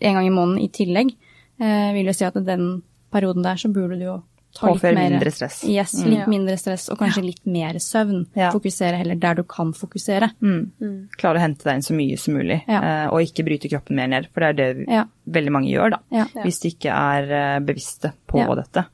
[0.00, 1.14] en gang i måneden i tillegg,
[1.60, 2.82] eh, vil jo si at den
[3.12, 4.22] perioden der så burde du jo
[4.58, 5.60] Påføre mindre stress.
[5.68, 6.08] Yes, Mm.
[6.10, 6.30] litt mm.
[6.30, 8.26] mindre stress og kanskje litt mer søvn.
[8.34, 8.50] Ja.
[8.50, 10.30] Fokusere heller der du kan fokusere.
[10.42, 11.08] Mm.
[11.18, 12.80] Klare å hente deg inn så mye som mulig, Ja.
[12.80, 14.26] eh, og ikke bryte kroppen mer ned.
[14.32, 15.04] For det er det Ja.
[15.28, 15.98] veldig mange gjør, da.
[16.10, 16.24] Ja.
[16.42, 18.54] Hvis de ikke er eh, bevisste på Ja.
[18.54, 18.86] dette.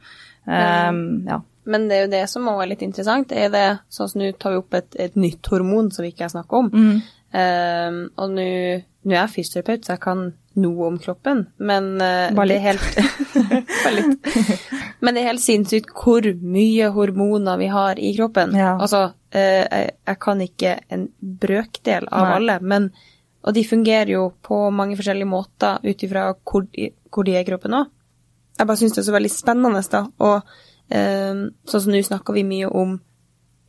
[0.46, 1.40] Um, ja.
[1.66, 4.32] Men det er jo det som også er litt interessant, er det sånn som nå
[4.38, 6.70] tar vi opp et, et nytt hormon som vi ikke har snakket om.
[6.70, 7.02] Mm.
[7.34, 10.24] Um, og nå nå er jeg fysioterapeut, så jeg kan
[10.60, 12.98] noe om kroppen, men uh, Bare det er helt
[13.84, 14.28] Bare litt.
[15.02, 18.54] Men det er helt sinnssykt hvor mye hormoner vi har i kroppen.
[18.56, 18.76] Ja.
[18.80, 19.02] Altså,
[19.34, 22.36] eh, jeg, kan ikke en brøkdel av Nei.
[22.38, 22.86] alle, men
[23.44, 26.64] Og de fungerer jo på mange forskjellige måter ut ifra hvor,
[27.12, 27.90] hvor de er i kroppen òg.
[28.56, 30.06] Jeg bare syns det er så veldig spennende, da.
[30.24, 30.54] Og
[30.88, 32.94] eh, sånn som nå snakker vi mye om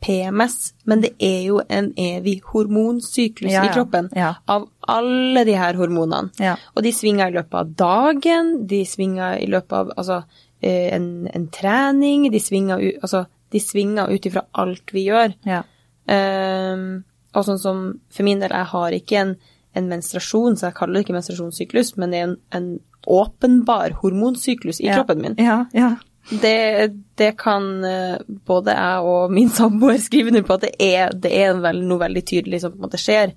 [0.00, 4.34] PMS, men det er jo en evig hormonsyklus Ja, i kroppen Ja.
[4.46, 6.30] av alle de her hormonene.
[6.42, 6.56] Ja.
[6.74, 10.20] Og de svinger i løpet av dagen, de svinger i løpet av altså,
[10.60, 15.36] eh, en, en trening, de svinger, altså, de svinger ut ifra alt vi gjør.
[15.46, 15.62] Ja.
[16.06, 17.04] Um,
[17.36, 17.78] og sånn som
[18.14, 19.32] for min del, jeg har ikke en,
[19.76, 22.68] en menstruasjon, så jeg kaller det ikke menstruasjonssyklus, men det er en, en
[23.06, 24.98] åpenbar hormonsyklus i Ja.
[25.00, 25.34] kroppen min.
[25.38, 25.96] Ja, ja.
[26.26, 28.16] Det, det kan eh,
[28.48, 31.84] både jeg og min samboer skrive under på at det er, det er en vel,
[31.86, 33.34] noe veldig tydelig som på en måte skjer.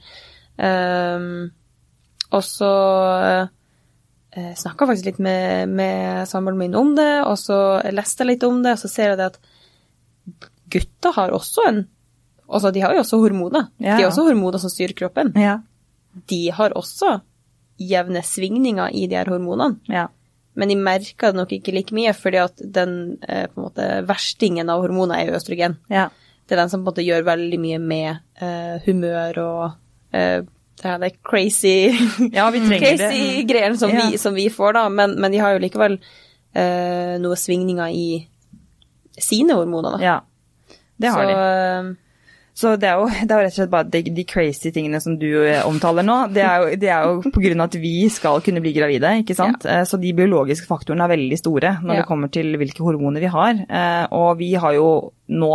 [0.60, 1.51] Um,
[2.36, 2.72] og så
[4.36, 8.34] uh, snakka jeg faktisk litt med, med samboeren min om det, og så leste jeg
[8.34, 9.39] litt om det, og så ser jeg det at
[10.70, 11.88] gutter har også en
[12.49, 13.68] Altså, de har jo også hormoner.
[13.78, 13.93] Ja.
[13.93, 15.28] De har også hormoner som styrer kroppen.
[15.38, 15.60] Ja.
[16.32, 17.20] De har også
[17.78, 19.78] jevne svingninger i de her hormonene.
[19.86, 20.07] ja.
[20.57, 23.86] Men de merker det nok ikke like mye, fordi at den eh, på en måte,
[24.10, 25.78] verstingen av hormoner er jo østrogen.
[25.93, 26.10] ja.
[26.49, 28.07] Det er den som på en måte gjør veldig mye med
[28.41, 29.64] eh, humør og
[30.14, 30.41] eh,
[30.80, 31.91] det er crazy,
[32.32, 34.07] Ja, crazy greiene som, Ja.
[34.10, 34.86] vi, som vi får, da.
[34.89, 35.97] Men, men de har jo likevel
[36.55, 38.28] eh, noe svingninger i
[39.20, 40.03] sine hormoner, da.
[40.05, 40.20] Ja.
[40.99, 41.34] Det har Så, de.
[41.89, 41.95] eh,
[42.60, 44.99] Så det er, jo, det er jo rett og slett bare de, de crazy tingene
[45.03, 47.78] som du eh, omtaler nå, det er jo, det er jo på grunn av at
[47.80, 49.64] vi skal kunne bli gravide, ikke sant.
[49.68, 49.84] Ja.
[49.88, 52.01] Så de biologiske faktorene er veldig store når Ja.
[52.01, 53.62] det kommer til hvilke hormoner vi har.
[53.68, 54.89] Eh, Og vi har jo
[55.28, 55.53] nå,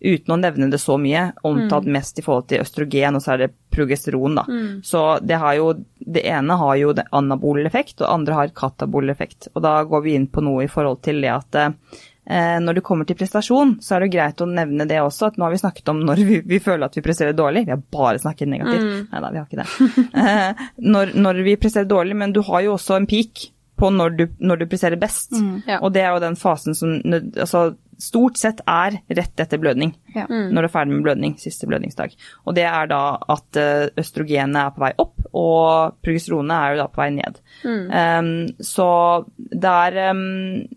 [0.00, 1.92] uten å nevne det så mye, omtalt Mm.
[1.92, 4.44] mest i forhold til østrogen, og så er det progesteron, da.
[4.82, 9.10] Så det har jo, det ene har jo anabol effekt, og det andre har katabol
[9.10, 9.48] effekt.
[9.54, 12.84] Og da går vi inn på noe i forhold til det at eh, når det
[12.84, 15.60] kommer til prestasjon, så er det greit å nevne det også, at nå har vi
[15.62, 17.64] snakket om når vi, vi føler at vi presterer dårlig.
[17.66, 19.08] Vi har bare snakket negativt.
[19.12, 20.08] Nei da, vi har ikke det.
[20.14, 24.16] Eh, når, når vi presterer dårlig, men du har jo også en peak på når
[24.18, 25.32] du, når du presterer best.
[25.66, 25.78] Ja.
[25.80, 29.92] Og det er jo den fasen som altså, stort sett er rett etter blødning.
[30.14, 30.26] Ja.
[30.30, 32.14] Når du er ferdig med blødning, siste blødningsdag.
[32.46, 33.02] Og det er da
[33.34, 37.40] at eh, østrogenet er på vei opp, og progesteronet er jo da på vei ned.
[37.64, 38.30] Um,
[38.62, 38.90] så
[39.36, 40.68] det er um,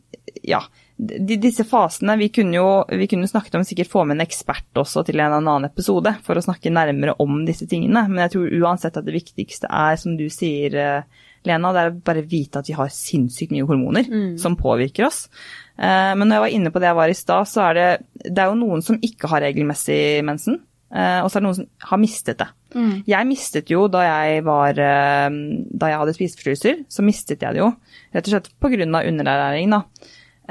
[0.47, 0.63] Ja.
[1.01, 4.77] De, disse fasene Vi kunne jo vi kunne snakket om sikkert få med en ekspert
[4.77, 8.53] også til en annen episode for å snakke nærmere om disse tingene, men jeg tror
[8.61, 12.61] uansett at det viktigste er, som du sier, eh, Lena, det er å bare vite
[12.61, 14.05] at vi har sinnssykt mye hormoner
[14.37, 15.23] som påvirker oss.
[15.79, 17.87] Eh, Men når jeg var inne på det jeg var i stad, så er det,
[18.29, 20.61] det er jo noen som ikke har regelmessig mensen.
[20.93, 22.47] eh, Og så er det noen som har mistet det.
[23.07, 27.73] Jeg mistet jo da jeg var Da jeg hadde spiseforstyrrelser, så mistet jeg det jo.
[28.13, 28.85] Rett og slett pga.
[29.09, 29.81] underernæring, da.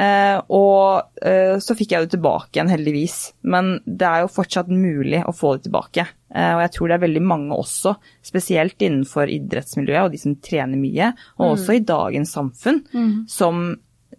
[0.01, 3.19] Eh, og eh, så fikk jeg det tilbake igjen, heldigvis.
[3.53, 6.07] Men det er jo fortsatt mulig å få det tilbake.
[6.33, 7.95] Eh, og jeg tror det er veldig mange også,
[8.25, 12.83] spesielt innenfor idrettsmiljøet og de som trener mye, og også i dagens samfunn,
[13.29, 13.65] som,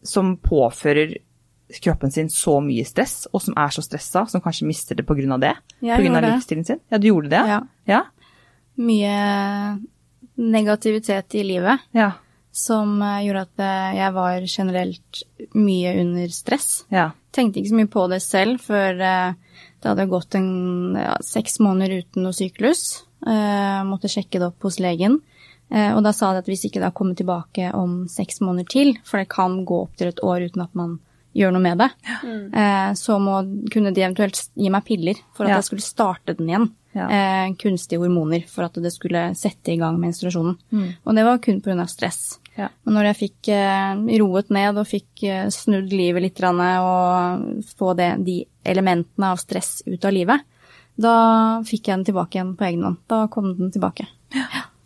[0.05, 1.17] som påfører
[1.81, 5.37] kroppen sin så mye stress, og som er så stressa, som kanskje mister det pga.
[5.39, 5.55] det.
[5.79, 5.95] Pga.
[5.95, 6.81] På grunn av livsstilen sin.
[6.91, 7.45] Ja, du gjorde det?
[7.47, 7.61] Ja.
[7.89, 8.01] Ja.
[8.81, 9.15] Mye
[10.41, 12.11] negativitet i livet Ja.
[12.51, 15.23] Som eh, gjorde at eh, jeg var generelt
[15.55, 16.85] mye under stress.
[16.91, 17.11] ja.
[17.31, 19.33] Tenkte ikke så mye på det selv før eh,
[19.79, 20.49] det hadde gått en,
[20.99, 23.05] ja, seks måneder uten noe syklus.
[23.23, 25.21] Eh, måtte sjekke det opp hos legen.
[25.71, 28.67] Eh, og da sa de at hvis ikke det har kommet tilbake om seks måneder
[28.67, 30.97] til, for det kan gå opp til et år uten at man
[31.31, 31.89] gjør noe med det,
[32.51, 33.39] eh, så må,
[33.71, 35.61] kunne de eventuelt gi meg piller for at Ja.
[35.61, 36.67] jeg skulle starte den igjen.
[36.91, 37.07] Ja.
[37.07, 40.57] Eh, kunstige hormoner for at det skulle sette i gang menstruasjonen.
[40.75, 40.89] Mm.
[41.07, 41.87] Og det var kun pga.
[41.87, 42.40] stress.
[42.59, 42.67] Ja.
[42.83, 47.93] Men når jeg fikk eh, roet ned og fikk eh, snudd livet litt og få
[47.97, 50.43] det, de elementene av stress ut av livet,
[51.01, 51.15] da
[51.65, 53.01] fikk jeg den tilbake igjen på egen hånd.
[53.09, 54.07] Da kom den tilbake.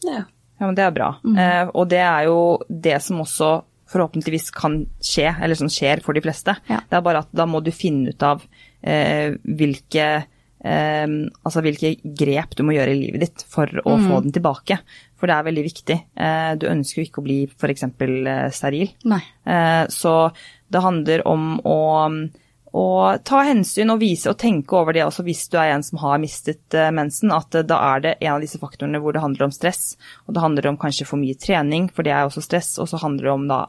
[0.06, 0.24] ja.
[0.56, 1.10] Ja, men det er bra.
[1.26, 2.38] Eh, og det er jo
[2.70, 3.58] det som også
[3.92, 6.56] forhåpentligvis kan skje, eller som skjer for de fleste.
[6.70, 6.80] Ja.
[6.90, 8.46] Det er bare at da må du finne ut av
[8.82, 10.08] eh, hvilke
[10.66, 11.06] eh,
[11.46, 14.80] altså hvilke grep du må gjøre i livet ditt for å få den tilbake.
[15.16, 15.98] For det er veldig viktig.
[16.28, 17.86] Eh, du ønsker jo ikke å bli f.eks.
[17.88, 18.92] Eh, steril.
[19.08, 19.22] Nei.
[19.48, 20.16] Eh, så
[20.72, 21.78] det handler om å,
[22.76, 22.88] å
[23.24, 26.20] ta hensyn og vise og tenke over det også hvis du er en som har
[26.20, 29.48] mistet eh, mensen, at eh, da er det en av disse faktorene hvor det handler
[29.48, 29.94] om stress.
[30.26, 32.74] Og det handler om kanskje for mye trening, for det er også stress.
[32.84, 33.62] Og så handler det om da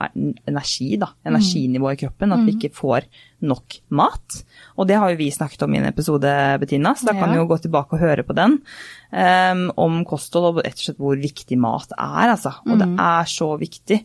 [0.49, 1.13] energi, da.
[1.29, 2.35] Energinivå i kroppen.
[2.35, 3.07] At vi ikke får
[3.47, 4.41] nok mat.
[4.75, 6.33] Og det har jo vi snakket om i en episode,
[6.63, 8.59] Bettina, så da kan vi jo gå tilbake og høre på den.
[9.13, 12.57] Um, om kosthold og rett og slett hvor viktig mat er, altså.
[12.67, 14.01] Og det er så viktig.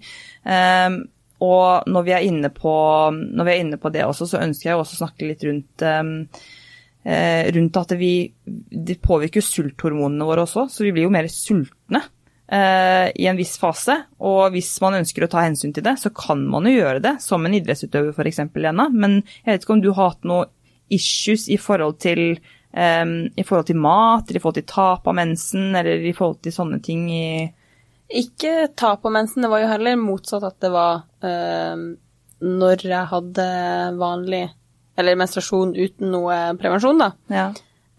[0.45, 1.01] Em,
[1.41, 2.15] og når vi,
[2.53, 2.73] på,
[3.11, 5.85] når vi er inne på det også, så ønsker jeg også å snakke litt rundt
[5.85, 8.13] eh, rundt at vi,
[8.45, 12.03] det påvirker sulthormonene våre også, så vi blir jo mer sultne
[12.51, 13.97] eh, i en viss fase.
[14.21, 17.17] Og hvis man ønsker å ta hensyn til det, så kan man jo gjøre det,
[17.25, 18.89] som en idrettsutøver f.eks., Lena.
[18.93, 20.49] Men jeg vet ikke om du har hatt noe
[20.91, 25.71] issues i forhold til eh, i forhold til mat, i forhold til tap av mensen,
[25.73, 27.25] eller i forhold til sånne ting i
[28.17, 31.83] Ikke ta på mensen, det var jo heller motsatt at det var eh,
[32.41, 33.45] når jeg hadde
[34.01, 34.47] vanlig
[34.99, 37.11] eller menstruasjon uten noe prevensjon, da.
[37.31, 37.47] Ja.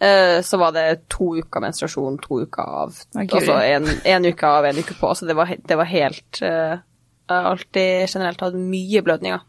[0.03, 2.97] eh, så var det to uker menstruasjon, to uker av.
[3.15, 3.27] Okay.
[3.27, 3.41] Guri.
[3.41, 5.15] Altså en, en uke av, en uke på.
[5.19, 9.45] Så det var, det var helt eh, Jeg har alltid generelt hatt mye blødninger.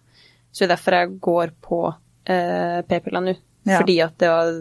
[0.54, 3.34] Så det er derfor jeg går på uh, p-piller nå.
[3.66, 3.80] Ja.
[3.80, 4.52] Fordi at det var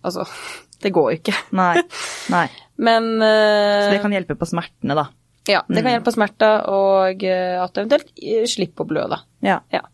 [0.00, 0.24] Altså,
[0.84, 1.34] det går jo ikke.
[1.56, 1.80] Nei.
[2.34, 2.46] Nei.
[2.80, 5.08] Men uh, Så det kan hjelpe på smertene, da.
[5.50, 9.06] Ja, det kan hjelpe på smerter, og eh, at du eventuelt eh, slipper å blø,
[9.10, 9.22] da.
[9.46, 9.60] Ja.
[9.74, 9.84] Ja.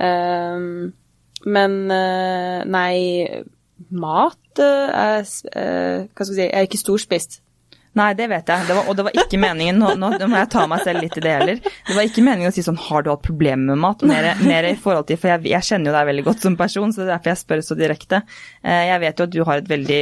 [0.00, 0.92] Um,
[1.48, 2.94] men eh, nei,
[3.90, 7.40] mat eh, er eh, Hva skal vi si, er ikke storspist.
[7.98, 8.66] Nei, det vet jeg.
[8.68, 11.16] Det var, og det var ikke meningen, nå, nå må jeg ta meg selv litt
[11.18, 11.56] i det heller.
[11.58, 14.04] Det var ikke meningen å si sånn har du hatt problemer med mat?
[14.06, 16.94] Mer, mer i forhold til, for jeg, jeg kjenner jo deg veldig godt som person,
[16.94, 18.22] så det er derfor jeg spør så direkte.
[18.62, 20.00] Eh, Jeg vet jo at du har et veldig,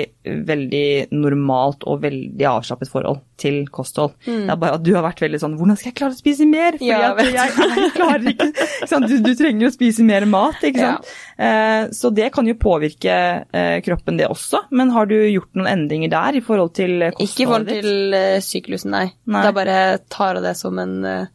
[0.53, 0.85] veldig
[1.17, 4.15] normalt og veldig avslappet forhold til kosthold.
[4.27, 6.47] Det er bare at du har vært veldig sånn hvordan skal jeg klare å spise
[6.49, 6.79] mer?
[6.79, 7.35] Fordi Ja, at jeg,
[7.85, 9.01] jeg klarer ikke ikke?
[9.09, 11.11] Du, du trenger jo å spise mer mat, ikke sant.
[11.39, 13.15] Eh, Så det kan jo påvirke
[13.53, 17.15] eh, kroppen det også, men har du gjort noen endringer der i forhold til eh,
[17.25, 19.05] Ikke i forhold til uh, syklusen, nei.
[19.31, 19.45] Nei.
[19.47, 19.79] Da bare
[20.11, 21.31] tar jeg det som en, uh,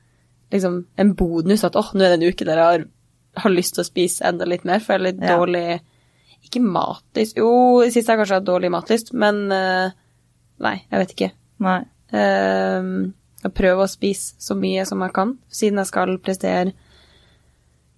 [0.54, 2.86] liksom, en bonus at åh, nå er det en uke der jeg har,
[3.46, 5.38] har lyst til å spise enda litt mer, for jeg er litt Ja.
[5.40, 5.66] dårlig
[6.44, 7.50] Ikke matlyst Jo,
[7.86, 9.94] i siste har jeg kanskje hatt dårlig matlyst, men uh,
[10.64, 11.32] nei, jeg vet ikke.
[11.64, 11.80] Nei.
[12.14, 16.72] Ehm, jeg prøver å spise så mye som jeg kan, siden jeg skal prestere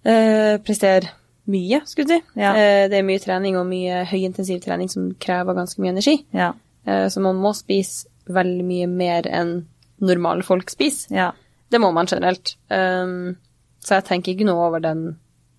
[0.06, 1.12] eh, prestere
[1.46, 2.40] mye, skulle jeg si.
[2.42, 2.52] Ja.
[2.58, 6.18] Eh, det er mye trening og mye høyintensiv trening som krever ganske mye energi.
[6.34, 6.52] Ja.
[6.86, 9.60] Eh, så man må spise veldig mye mer enn
[10.02, 11.14] normale folk spiser.
[11.14, 11.28] Ja.
[11.70, 12.56] Det må man generelt.
[12.74, 13.36] Ehm,
[13.82, 15.04] så jeg tenker ikke noe over den,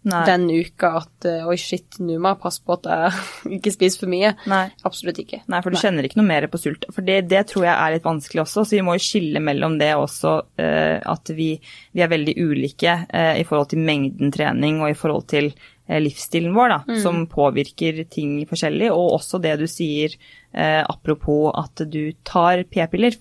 [0.07, 0.23] Nei.
[0.27, 4.03] den uka at eh, oi, shit, nå må jeg passe på at jeg ikke spiser
[4.05, 4.33] for mye.
[4.49, 4.63] Nei.
[4.87, 5.41] Absolutt ikke.
[5.51, 6.87] Nei, for du kjenner ikke noe mer på sult.
[6.95, 9.77] For det, det tror jeg er litt vanskelig også, så vi må jo skille mellom
[9.81, 11.53] det også uh, at vi,
[11.95, 15.51] vi er veldig ulike uh, i forhold til mengden trening og i forhold til
[15.87, 18.89] livsstilen vår, da, som påvirker ting forskjellig.
[18.91, 20.13] Og også det du sier
[20.51, 23.15] eh, apropos at du tar p-piller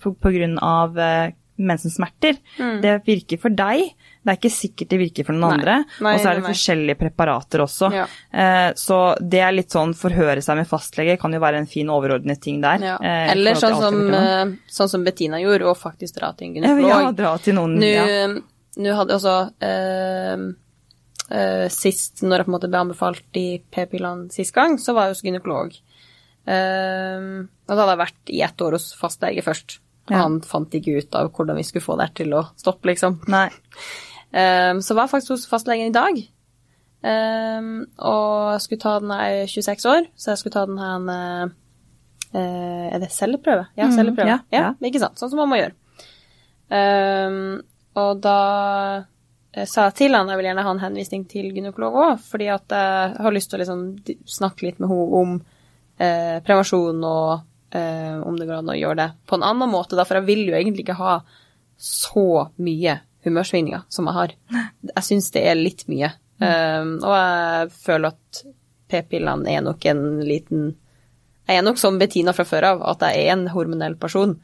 [0.65, 2.37] av eh, mensensmerter.
[2.83, 3.93] Det virker for deg.
[4.27, 5.73] Det er ikke sikkert det virker for noen andre.
[6.03, 7.87] Og så er det nei, forskjellige preparater også.
[7.95, 8.03] Ja.
[8.27, 11.87] Eh, så det er litt sånn forhøre seg med fastlege kan jo være en fin
[11.95, 12.83] overordnet ting der.
[12.83, 12.97] Ja.
[12.99, 16.91] eh, Eller sånn som, eh, sånn som Bettina gjorde, og faktisk dra til en gynekolog.
[16.91, 18.27] ja, dra til noen Nå, ja.
[18.83, 20.45] nå hadde også eh,
[21.31, 25.07] eh, Sist, når jeg på en måte ble anbefalt i p-pillene sist gang, så var
[25.07, 25.79] jeg hos gynekolog.
[26.47, 29.79] Eh, og da hadde jeg vært i ett år hos fastlege først.
[30.07, 30.21] Ja.
[30.21, 33.21] Han fant ikke ut av hvordan vi skulle få det til å stoppe, liksom.
[33.31, 33.49] Nei.
[34.37, 36.19] Eh, så var jeg faktisk hos fastlegen i dag.
[37.07, 40.79] Um, og jeg skulle ta den jeg er 26 år, så jeg skulle ta den
[40.81, 41.51] her en...
[42.33, 43.67] eh, Er det celleprøve?
[43.77, 44.27] Ja, Mm, celleprøve.
[44.27, 44.71] ja, ja, ja.
[44.89, 45.19] Ikke sant.
[45.21, 45.75] Sånn som man må gjøre.
[46.67, 47.61] Um,
[47.97, 48.37] og da
[49.55, 52.49] eh, sa jeg til han jeg vil gjerne ha en henvisning til gynekolog òg, fordi
[52.51, 53.85] at jeg har lyst til å liksom
[54.27, 55.37] snakke litt med henne om
[56.03, 59.95] eh, prevensjon og eh, om det går an å gjøre det på en annen måte,
[59.97, 61.15] da, for jeg vil jo egentlig ikke ha
[61.77, 62.27] så
[62.57, 62.97] mye
[63.27, 64.35] humørsvingninger som jeg har.
[64.89, 66.11] Jeg syns det er litt mye.
[66.37, 68.43] Um, og jeg føler at
[68.91, 70.67] p-pillene er nok en liten
[71.49, 74.35] Jeg er nok som Bettina fra før av, at jeg er en hormonell person.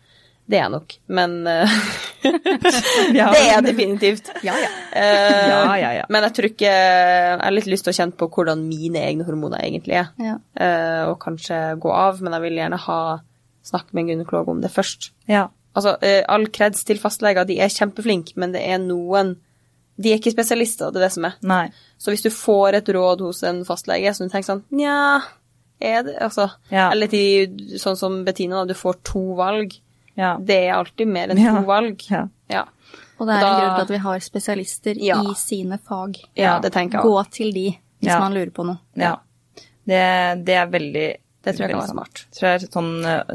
[0.49, 0.97] Det er jeg nok.
[1.15, 1.77] Men uh,
[3.17, 3.29] Ja.
[3.33, 4.31] Det er jeg definitivt.
[4.45, 4.69] Ja, ja.
[4.93, 6.05] Ja, ja, ja.
[6.13, 9.27] Men jeg tror ikke Jeg har litt lyst til å kjenne på hvordan mine egne
[9.27, 10.11] hormoner egentlig er.
[10.21, 10.37] Ja.
[10.53, 12.99] Eh, og kanskje gå av, men jeg vil gjerne ha
[13.63, 15.11] snakke med en gynekolog om det først.
[15.29, 15.47] Ja.
[15.75, 19.35] Altså, eh, all kreds til fastleger, de er kjempeflinke, men det er noen
[19.99, 21.33] De er ikke spesialister, det er det som er.
[21.45, 21.67] Nei.
[22.01, 25.21] Så hvis du får et råd hos en fastlege som du tenker sånn Nja,
[25.79, 26.89] er det Altså Ja.
[26.91, 29.75] Eller til sånn som Bettina, da, du får to valg.
[30.17, 30.37] Ja.
[30.37, 31.53] Det er alltid mer enn Ja.
[31.59, 32.01] to valg.
[32.09, 32.27] Ja.
[32.49, 32.63] Ja.
[33.19, 35.21] Og det er Da- en grunn til at vi har spesialister Ja.
[35.21, 36.17] i sine fag.
[36.35, 37.69] Ja, det tenker jeg Gå til de
[38.01, 38.19] hvis Ja.
[38.19, 38.79] man lurer på noe.
[38.95, 39.15] ja.
[39.85, 42.21] Det, det er veldig Det tror jeg kan være smart.
[42.37, 42.91] Tror jeg, sånn,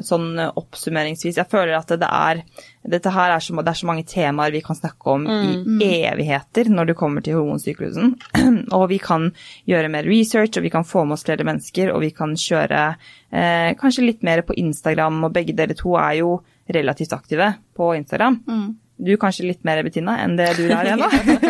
[0.08, 1.36] sånn oppsummeringsvis.
[1.36, 2.42] Jeg føler at det er
[2.88, 5.82] Dette her er så, det er så mange temaer vi kan snakke om Mm.
[5.84, 8.14] i evigheter når det kommer til hormonsyklusen.
[8.78, 9.28] og vi kan
[9.68, 12.96] gjøre mer research, og vi kan få med oss flere mennesker, og vi kan kjøre
[13.30, 16.38] eh, kanskje litt mer på Instagram, og begge dere to er jo
[16.72, 18.40] relativt aktive på Instagram.
[18.48, 18.68] Mm.
[18.98, 21.06] Du kanskje litt mer, Bettina, enn det du er ennå.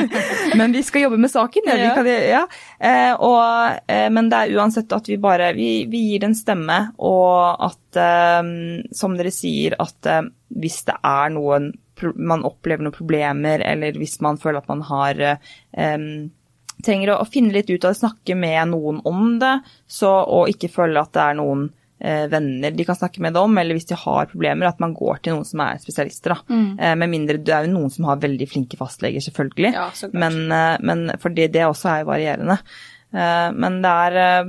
[0.61, 1.69] men vi skal jobbe med saken.
[1.71, 1.77] Ja.
[1.81, 2.43] Vi kan, ja.
[2.79, 6.37] Eh, og, eh, men det er uansett at vi bare vi, vi gir det en
[6.37, 6.79] stemme,
[7.09, 8.53] og at, eh,
[9.01, 10.25] som dere sier, at eh,
[10.61, 11.73] hvis det er noen
[12.15, 15.97] man opplever noen problemer, eller hvis man føler at man har eh,
[16.85, 19.57] trenger å, å finne litt ut av det, snakke med noen om det,
[19.91, 21.78] så, og ikke føle at det er noen eh,
[22.31, 25.19] venner de kan snakke med det om, eller hvis de har problemer, at man går
[25.25, 26.37] til noen som er spesialister.
[26.37, 26.59] Da.
[26.79, 30.39] Eh, med mindre det er jo noen som har veldig flinke fastleger, selvfølgelig, Ja, men,
[30.53, 32.59] eh, men fordi det også er jo varierende.
[33.09, 34.49] Eh, men det er eh,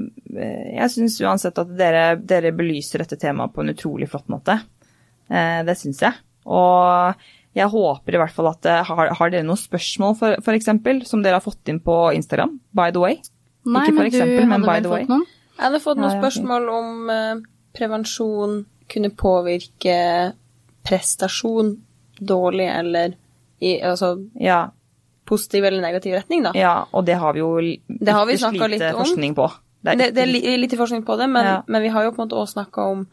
[0.75, 4.59] Jeg syns uansett at dere, dere belyser dette temaet på en utrolig flott måte.
[5.31, 6.13] Eh, det syns jeg.
[6.45, 7.15] Og
[7.55, 11.23] jeg håper i hvert fall at eh, Har, har dere noen spørsmål, for, eksempel, som
[11.23, 13.19] dere har fått inn på Instagram, by the way?
[13.69, 15.05] Nei, Ikke for eksempel, men by the way.
[15.07, 15.25] fått noen?
[15.59, 17.35] Jeg hadde fått noen spørsmål om eh,
[17.75, 20.33] prevensjon kunne påvirke
[20.87, 21.73] prestasjon
[22.19, 23.13] dårlig eller
[23.61, 24.69] i altså, Ja,
[25.27, 26.51] positiv eller negativ retning, da.
[26.55, 29.03] ja og det har vi jo Det har vi lite litt lite om.
[29.03, 29.49] forskning på.
[29.83, 31.61] Det, er det er li- litt forskning på det, men, Ja.
[31.67, 33.07] men vi har jo på en måte også snakka om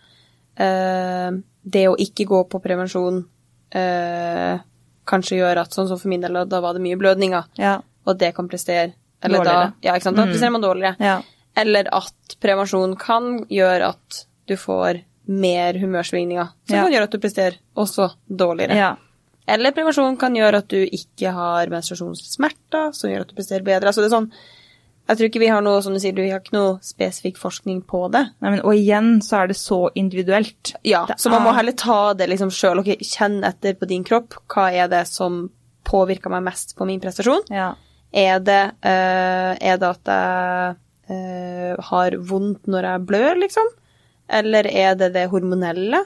[0.56, 1.30] eh,
[1.62, 3.24] det å ikke gå på prevensjon
[3.74, 4.58] eh,
[5.06, 8.18] kanskje gjør at sånn som for min del, da var det mye blødninger, ja, og
[8.18, 8.92] det kan prestere
[9.22, 9.72] Eller da, Dårligere.
[9.82, 10.16] ja, ikke sant?
[10.16, 10.30] da Mm.
[10.32, 10.96] presterer man dårligere.
[11.00, 11.20] ja,
[11.56, 16.82] Eller at prevensjon kan gjøre at du får mer humørsvingninger, som Ja.
[16.84, 18.76] kan gjøre at du presterer også dårligere.
[18.76, 18.96] ja.
[19.48, 23.86] Eller prevensjon kan gjøre at du ikke har menstruasjonssmerter, som gjør at du presterer bedre.
[23.92, 24.30] Altså det er sånn,
[25.08, 27.84] jeg tror ikke vi har noe, som du sier, du har ikke noe spesifikk forskning
[27.86, 28.24] på det.
[28.42, 30.74] Nei, men, og igjen så er det så individuelt.
[30.84, 32.80] Ja, Det så man må er- heller ta det liksom sjøl.
[32.80, 34.34] Okay, kjenn etter på din kropp.
[34.48, 35.48] Hva er det som
[35.84, 37.42] påvirker meg mest på min prestasjon?
[37.48, 37.74] Ja.
[38.12, 40.76] Er det, uh, er det at jeg
[41.12, 43.72] eh, har vondt når jeg blør, liksom?
[44.28, 46.02] Eller er det det hormonelle?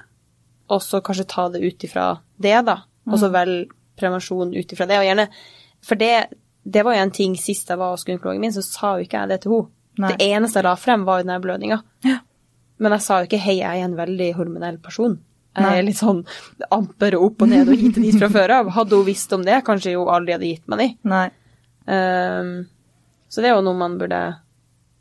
[0.70, 2.82] Og så kanskje ta det ut ifra det, da.
[3.10, 5.00] Og så velge prevensjon ut ifra det.
[5.00, 5.28] Og gjerne
[5.84, 6.14] For det,
[6.62, 9.22] det var jo en ting sist jeg var hos gynekologen min, så sa jo ikke
[9.22, 9.74] jeg det til henne.
[10.00, 10.10] Nei.
[10.16, 11.80] Det eneste jeg la frem, var jo den blødninga.
[12.06, 12.20] Ja.
[12.80, 15.18] Men jeg sa jo ikke 'hei, jeg er en veldig hormonell person'.
[15.56, 15.78] Jeg Nei.
[15.78, 16.22] er litt sånn
[16.70, 18.70] amper opp og ned og hit og dit fra før av.
[18.70, 20.88] Hadde hun visst om det, kanskje hun aldri hadde gitt meg de.
[21.90, 22.52] Ehm,
[23.28, 24.20] så det er jo noe man burde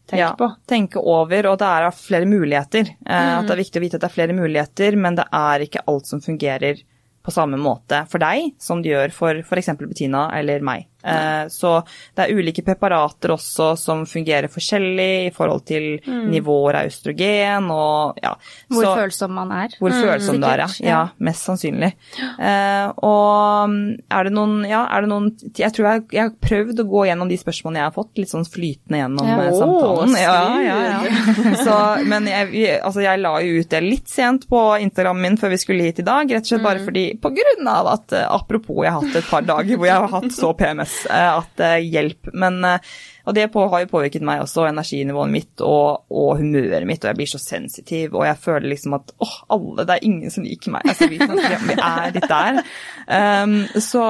[0.10, 0.49] tenke ja, på.
[0.70, 2.93] Tenke over, og det er flere muligheter.
[3.05, 3.12] Mm.
[3.14, 5.86] At det er viktig å vite at det er flere muligheter, men det er ikke
[5.88, 6.82] alt som fungerer
[7.26, 9.74] på samme måte for deg som det gjør for f.eks.
[9.80, 10.88] Bettina eller meg.
[11.04, 11.84] Eh, Så
[12.16, 16.30] det er ulike preparater også som fungerer forskjellig i forhold til Mm.
[16.32, 18.34] nivåer av østrogen og ja.
[18.70, 19.70] Hvor Så- følsom man er.
[19.80, 20.68] hvor følsom du er, ja.
[20.82, 21.10] ja.
[21.20, 21.93] Mest sannsynlig.
[22.39, 26.32] Eh, og mm, er det noen Ja, er det noen Jeg tror jeg, jeg har
[26.41, 29.38] prøvd å gå gjennom de spørsmålene jeg har fått, litt sånn flytende gjennom Ja.
[29.52, 29.54] samtalen.
[29.54, 30.16] Å, samtalen.
[30.20, 31.56] Ja, ja, ja.
[31.66, 35.50] Så, men jeg, altså, jeg la jo ut det litt sent på Instagrammen min før
[35.56, 36.64] vi skulle hit i dag, rett og slett Mm.
[36.64, 39.86] bare fordi På grunn av at eh, Apropos, jeg har hatt et par dager hvor
[39.86, 42.31] jeg har hatt så PMS eh, at eh, hjelp.
[42.33, 42.91] Men eh,
[43.29, 47.11] og det på, har jo påvirket meg også, energinivået mitt og, og humøret mitt, og
[47.11, 50.47] jeg blir så sensitiv, og jeg føler liksom at åh, alle, det er ingen som
[50.47, 50.87] liker meg.
[50.89, 52.59] Altså, vi, vi er litt der.
[53.05, 54.07] Um, så,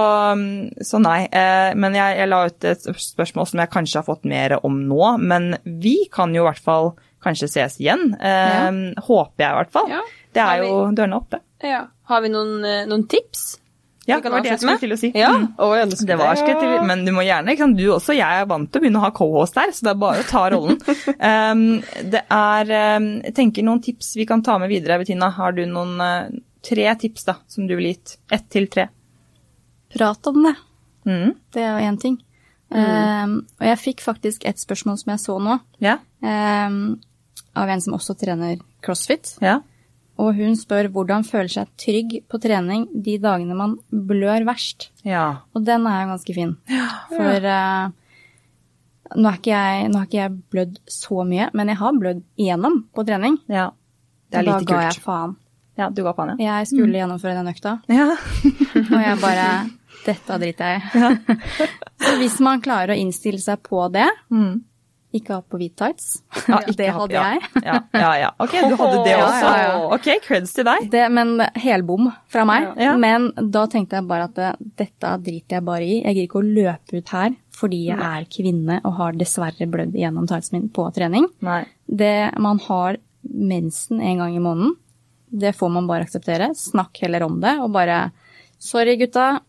[0.87, 1.19] så nei.
[1.75, 5.03] men jeg, jeg la ut et spørsmål som jeg kanskje har fått mer om nå,
[5.19, 6.93] men vi kan jo i hvert fall
[7.25, 8.13] kanskje ses igjen.
[8.15, 9.95] Um, Håper jeg i hvert fall.
[9.97, 10.03] Ja.
[10.31, 11.43] Det er jo dørene oppe.
[11.59, 11.89] Ja.
[12.07, 13.58] Har vi noen, noen tips?
[14.09, 15.11] Ja, det var det jeg skulle til å si.
[15.17, 15.31] Ja.
[15.37, 15.47] Mm.
[15.55, 18.43] Det var Det var skrevet til, men du må gjerne, ikke sant, du også, jeg
[18.43, 20.43] er vant til å begynne å ha co-host der, så det er bare å ta
[20.53, 20.79] rollen.
[21.15, 21.65] um,
[22.13, 25.31] det er, um, jeg tenker noen tips vi kan ta med videre, Bettina.
[25.37, 28.17] Har du noen uh, tre tips da, som du ville gitt?
[28.33, 28.89] Ett til tre.
[29.93, 30.55] Prat om det.
[31.09, 31.29] Mm.
[31.53, 32.17] Det er jo én ting.
[32.69, 36.99] Um, og jeg fikk faktisk et spørsmål som jeg så nå, Ja, um,
[37.57, 39.31] av en som også trener crossfit.
[39.41, 39.55] ja,
[40.19, 44.89] Og hun spør hvordan føler seg trygg på trening de dagene man blør verst.
[45.07, 45.25] ja.
[45.55, 46.51] Og den er jo ganske fin.
[47.13, 47.89] For uh,
[49.15, 52.81] nå, ikke jeg, nå har ikke jeg blødd så mye, men jeg har blødd igjennom
[52.95, 53.39] på trening.
[53.49, 53.69] ja.
[54.29, 54.83] Det er og da ga kult.
[54.93, 55.31] jeg faen.
[55.79, 56.59] Ja, du ga faen, ja.
[56.59, 58.09] Jeg skulle gjennomføre den økta, ja.
[58.93, 59.45] og jeg bare
[60.05, 61.37] Dette driter jeg i.
[62.05, 64.59] Så hvis man klarer å innstille seg på det, Mm.
[65.15, 66.19] Ikke ha på hvit tights,
[66.51, 67.23] Ja, det hadde ja.
[67.33, 67.49] jeg.
[67.65, 68.29] Ja, ja, ja.
[68.37, 69.53] Ok, du hadde det også.
[69.97, 70.85] Ok, creds til deg.
[70.93, 72.75] Det, men helbom fra meg.
[73.01, 75.97] Men da tenkte jeg bare at dette driter jeg bare i.
[76.03, 79.97] Jeg gidder ikke å løpe ut her fordi jeg er kvinne og har dessverre blødd
[79.99, 81.25] gjennom tightsen min på trening.
[81.43, 81.65] Nei.
[81.89, 84.77] Det Man har mensen en gang i måneden.
[85.29, 86.53] Det får man bare akseptere.
[86.55, 88.11] Snakk heller om det og bare
[88.59, 89.39] Sorry, gutta.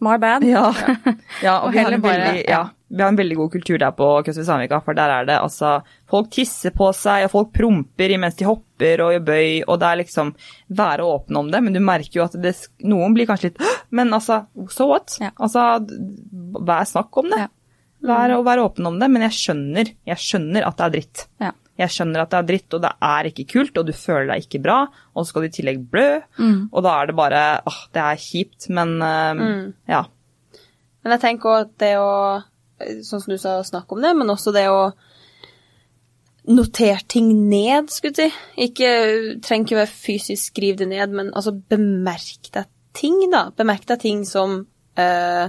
[0.00, 0.44] My bad.
[0.44, 0.70] Ja,
[1.44, 4.06] ja og, Og vi, har bare- ja, vi har en veldig god kultur der på
[4.26, 5.76] Køsvi Sandvika, for der er det altså
[6.10, 9.86] Folk tisser på seg, og folk promper imens de hopper og gjør bøy, og det
[9.92, 10.32] er liksom
[10.80, 13.62] Være åpen om det, men du merker jo at det, noen blir kanskje litt
[13.94, 14.40] Men altså,
[14.74, 15.14] so what?
[15.22, 15.30] Ja.
[15.38, 15.68] Altså,
[16.66, 17.38] vær snakk om det.
[17.46, 17.48] Ja.
[18.10, 21.24] Vær, og vær åpen om det, men jeg skjønner, jeg skjønner at det er dritt.
[21.44, 21.50] Ja.
[21.80, 24.46] Jeg skjønner at det er dritt, og det er ikke kult, og du føler deg
[24.46, 24.78] ikke bra,
[25.14, 26.06] og så skal du i tillegg blø,
[26.40, 26.68] Mm.
[26.72, 29.42] og da er det bare åh, det er kjipt, men eh,
[29.92, 30.02] ja.
[31.04, 32.10] Men jeg tenker også at det å
[33.06, 34.90] Sånn som du sa, snakke om det, men også det å
[36.50, 38.66] notere ting ned, skulle jeg si.
[38.66, 38.90] Ikke
[39.44, 43.48] trenger ikke være fysisk skriv det ned, men altså bemerk deg ting, da.
[43.56, 44.60] Bemerk deg ting som
[44.98, 45.46] øh,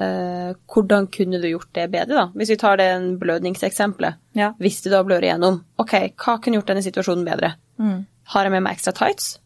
[0.00, 2.26] øh, Hvordan kunne du gjort det bedre, da?
[2.34, 4.20] Hvis vi tar det en blødningseksempelet.
[4.36, 4.52] Ja.
[4.58, 7.54] Hvis du da blør igjennom, OK, hva kunne gjort denne situasjonen bedre?
[7.80, 8.02] Mm.
[8.34, 9.38] Har jeg med meg ekstra tights?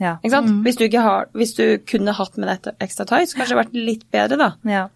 [0.00, 0.16] Ja.
[0.24, 0.62] Ikke sant?
[0.64, 3.76] Hvis, du ikke har, hvis du kunne hatt med deg ekstra tights, kanskje det vært
[3.76, 4.50] litt bedre, da.
[4.68, 4.86] ja.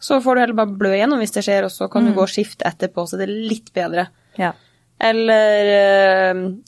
[0.00, 2.22] Så får du heller bare blø igjennom hvis det skjer, og så kan du gå
[2.24, 4.06] og skifte etterpå, så det er litt bedre.
[4.40, 4.54] Ja.
[5.00, 5.70] Eller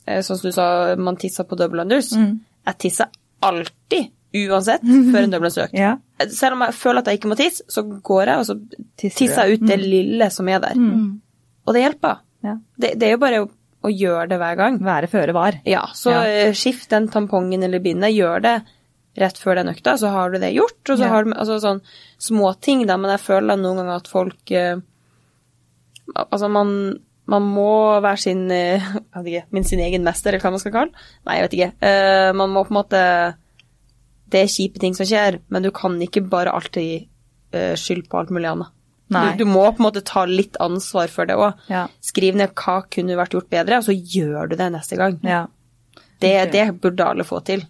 [0.05, 0.67] eh, sånn som du sa,
[0.97, 2.11] man tisser på double unders.
[2.13, 3.09] Jeg tisser
[3.45, 4.11] alltid,
[4.47, 5.73] uansett, før en double unders-økt.
[5.77, 5.95] Ja.
[6.33, 8.57] Selv om jeg føler at jeg ikke må tisse, så går jeg, og så
[9.01, 10.77] Tisser tisser jeg ut det lille som er der.
[11.67, 12.21] Og det hjelper.
[12.45, 12.57] Ja.
[12.77, 13.49] Det, det er jo bare å,
[13.83, 14.77] å gjøre det hver gang.
[14.83, 15.57] Være føre var.
[15.67, 16.23] Ja, så Ja.
[16.29, 18.55] eh, skift den tampongen eller bindet, gjør det
[19.19, 20.79] rett før den økta, så har du det gjort.
[20.89, 21.09] Og så Ja.
[21.13, 21.81] har du altså sånn
[22.17, 24.77] småting, da, men jeg føler noen ganger at folk eh,
[26.13, 26.99] Altså, man,
[27.31, 28.83] man må være sin eh,
[29.15, 30.91] jeg vet ikke, min sin egen mester, eller hva man skal kalle
[31.25, 31.71] Nei, jeg vet ikke.
[31.87, 33.01] Eh, man må på en måte
[34.33, 37.07] Det er kjipe ting som skjer, men du kan ikke bare alltid
[37.53, 38.71] uh, skylde på alt mulig annet.
[39.13, 41.59] Du, du må på en måte ta litt ansvar for det òg.
[41.69, 41.83] Ja.
[42.01, 45.19] Skriv ned hva kunne vært gjort bedre, og så gjør du det neste gang.
[45.21, 45.43] Ja.
[46.23, 47.61] Det, det burde alle få til.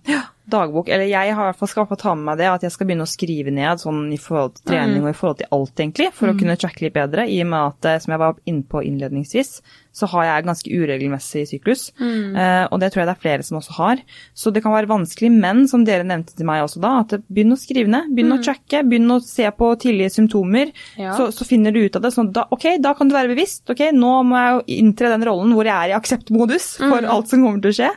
[0.46, 0.90] Dagbok.
[0.92, 3.08] Eller jeg har i hvert fall skal ta med meg det, at jeg skal begynne
[3.08, 6.32] å skrive ned sånn i forhold til trening og i forhold til alt, egentlig, for
[6.32, 7.28] å kunne tracke litt bedre.
[7.32, 9.54] I og med at, eh, som jeg var inne på innledningsvis,
[9.94, 11.86] så har jeg ganske uregelmessig syklus.
[12.02, 14.02] Eh, og det tror jeg det er flere som også har.
[14.34, 17.54] Så det kan være vanskelig, men som dere nevnte til meg også da, at begynn
[17.54, 18.10] å skrive ned.
[18.16, 20.74] Begynn å tracke, begynn å se på tidlige symptomer.
[20.98, 21.14] Ja.
[21.20, 22.14] Så, så finner du ut av det.
[22.16, 23.66] Sånn, da, ok, da kan du være bevisst.
[23.70, 27.30] Ok, nå må jeg jo inntre den rollen hvor jeg er i akseptmodus for alt
[27.30, 27.92] som kommer til å skje.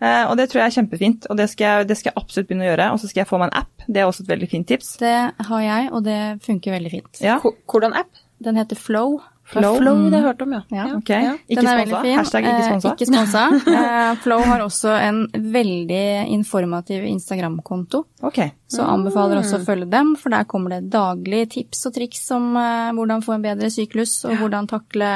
[0.00, 2.50] Uh, og det tror jeg er kjempefint, og det skal, jeg, det skal jeg absolutt
[2.50, 2.88] begynne å gjøre.
[2.94, 3.86] Og så skal jeg få meg en app.
[3.90, 4.94] Det er også et veldig fint tips.
[5.02, 5.18] Det
[5.50, 7.22] har jeg, og det funker veldig fint.
[7.24, 8.22] Ja, Hvordan app?
[8.40, 9.18] Den heter Flow.
[9.50, 9.76] Flow.
[9.80, 10.60] Flow, det har jeg hørt om, ja.
[10.70, 10.84] Ja.
[10.96, 11.24] Okay.
[11.24, 11.32] Ja.
[11.50, 12.00] Ikke sponsa.
[12.20, 13.44] Hashtag ikke Eh, ikke sponsa.
[13.80, 18.04] Eh, Flow har også en veldig informativ Instagram-konto.
[18.22, 18.52] Okay.
[18.70, 22.52] Så anbefaler også å følge dem, for der kommer det daglig tips og triks om
[22.60, 25.12] eh, hvordan få en bedre syklus, og hvordan takle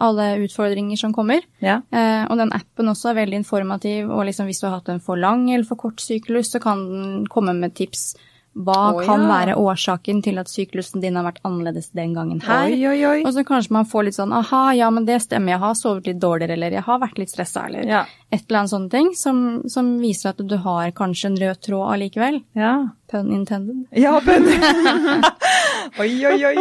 [0.00, 1.44] alle utfordringer som kommer.
[1.60, 1.82] Ja.
[1.92, 5.02] Eh, og den appen også er veldig informativ, og liksom hvis du har hatt en
[5.04, 8.14] for lang eller for kort syklus, så kan den komme med tips.
[8.54, 9.28] Hva oh, kan ja.
[9.30, 12.68] være årsaken til at syklusen din har vært annerledes den gangen her?
[12.70, 13.16] Oi, oi, oi.
[13.26, 16.06] Og så kanskje man får litt sånn aha, ja, men det stemmer, jeg har sovet
[16.10, 18.04] litt dårligere, eller jeg har vært litt stressa, eller Ja.
[18.30, 21.88] et eller annet sånne ting, som, som viser at du har kanskje en rød tråd
[21.96, 22.40] allikevel.
[22.54, 22.74] Ja.
[23.10, 23.84] Pun intended.
[23.90, 24.46] Ja, men
[26.02, 26.54] Oi, oi, oi.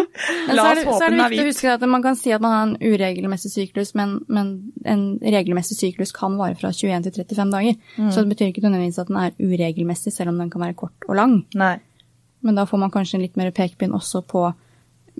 [0.54, 2.34] La den er oss så håpe er det viktig å huske at man kan si
[2.36, 4.52] at man har en uregelmessig syklus, men, men
[4.90, 7.80] en regelmessig syklus kan vare fra 21 til 35 dager.
[7.98, 8.12] Mm.
[8.12, 11.10] Så det betyr ikke nødvendigvis at den er uregelmessig, selv om den kan være kort
[11.10, 11.40] og lang.
[11.60, 11.76] Nei.
[12.44, 14.48] Men da får man kanskje en litt mer pekepinn også på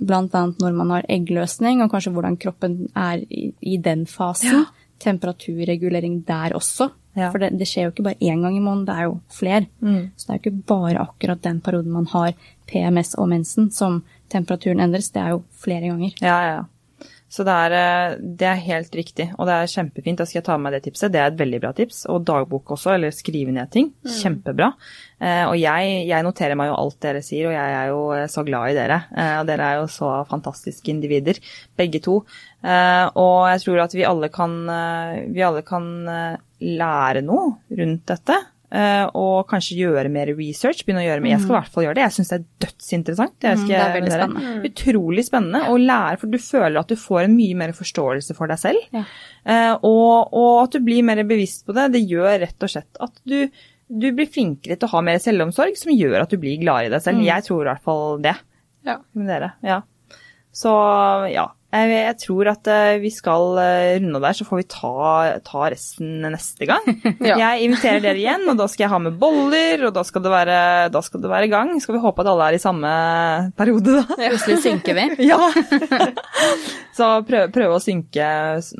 [0.04, 4.66] annet når man har eggløsning, og kanskje hvordan kroppen er i, i den fasen.
[5.04, 6.90] Temperaturregulering der også.
[7.14, 7.30] Ja.
[7.30, 9.66] For det, det skjer jo ikke bare én gang i måneden, det er jo flere.
[9.80, 10.10] Mm.
[10.16, 12.34] Så det er jo ikke bare akkurat den perioden man har
[12.70, 14.02] PMS og mensen som
[14.32, 16.14] temperaturen endres, det er jo flere ganger.
[16.20, 16.62] Ja, ja, ja.
[17.34, 20.20] Så det er, eh, det er helt riktig, og det er kjempefint.
[20.20, 21.10] Da skal jeg ta med meg det tipset.
[21.10, 22.04] Det er et veldig bra tips.
[22.12, 23.90] Og dagbok også, eller skrive ned ting.
[24.20, 24.70] Kjempebra.
[25.18, 28.28] Eh, og jeg, jeg noterer meg jo alt dere sier, og jeg er jo eh,
[28.30, 29.00] så glad i dere.
[29.16, 31.42] Eh, og dere er jo så fantastiske individer,
[31.80, 32.20] begge to.
[32.62, 34.56] Eh, og jeg tror at vi alle kan,
[35.34, 35.90] vi alle kan
[36.62, 38.38] lære noe rundt dette.
[38.74, 40.82] Eh, og kanskje gjøre mer research.
[40.84, 41.32] begynne å gjøre mer.
[41.36, 42.04] Jeg skal i hvert fall gjøre det.
[42.04, 43.34] Jeg syns det er dødsinteressant.
[43.40, 44.54] Det, Mm, det er veldig spennende.
[44.70, 48.50] Utrolig spennende å lære, for du føler at du får en mye mer forståelse for
[48.50, 48.88] deg selv.
[48.92, 49.04] Ja.
[49.46, 51.92] Eh, og, og at du blir mer bevisst på det.
[51.94, 53.48] Det gjør rett og slett at du,
[53.88, 56.94] du blir flinkere til å ha mer selvomsorg, som gjør at du blir gladere i
[56.96, 57.22] deg selv.
[57.24, 58.34] Jeg tror i hvert fall det.
[58.84, 58.98] Ja.
[59.14, 59.82] Med dere, ja.
[60.54, 60.70] Så
[61.32, 64.92] ja, jeg, jeg tror at eh, vi skal eh, runde der, så får vi ta,
[65.44, 66.86] ta resten neste gang.
[67.24, 67.36] Ja.
[67.40, 70.32] Jeg inviterer dere igjen, og da skal jeg ha med boller, og da skal det
[70.32, 70.56] være,
[70.92, 71.70] da skal det være gang.
[71.80, 72.90] Skal vi håpe at alle er i samme
[73.58, 74.18] periode, da?
[74.18, 75.06] Plutselig synker vi.
[75.30, 75.38] Ja.
[76.98, 78.26] så prøve, prøv å synke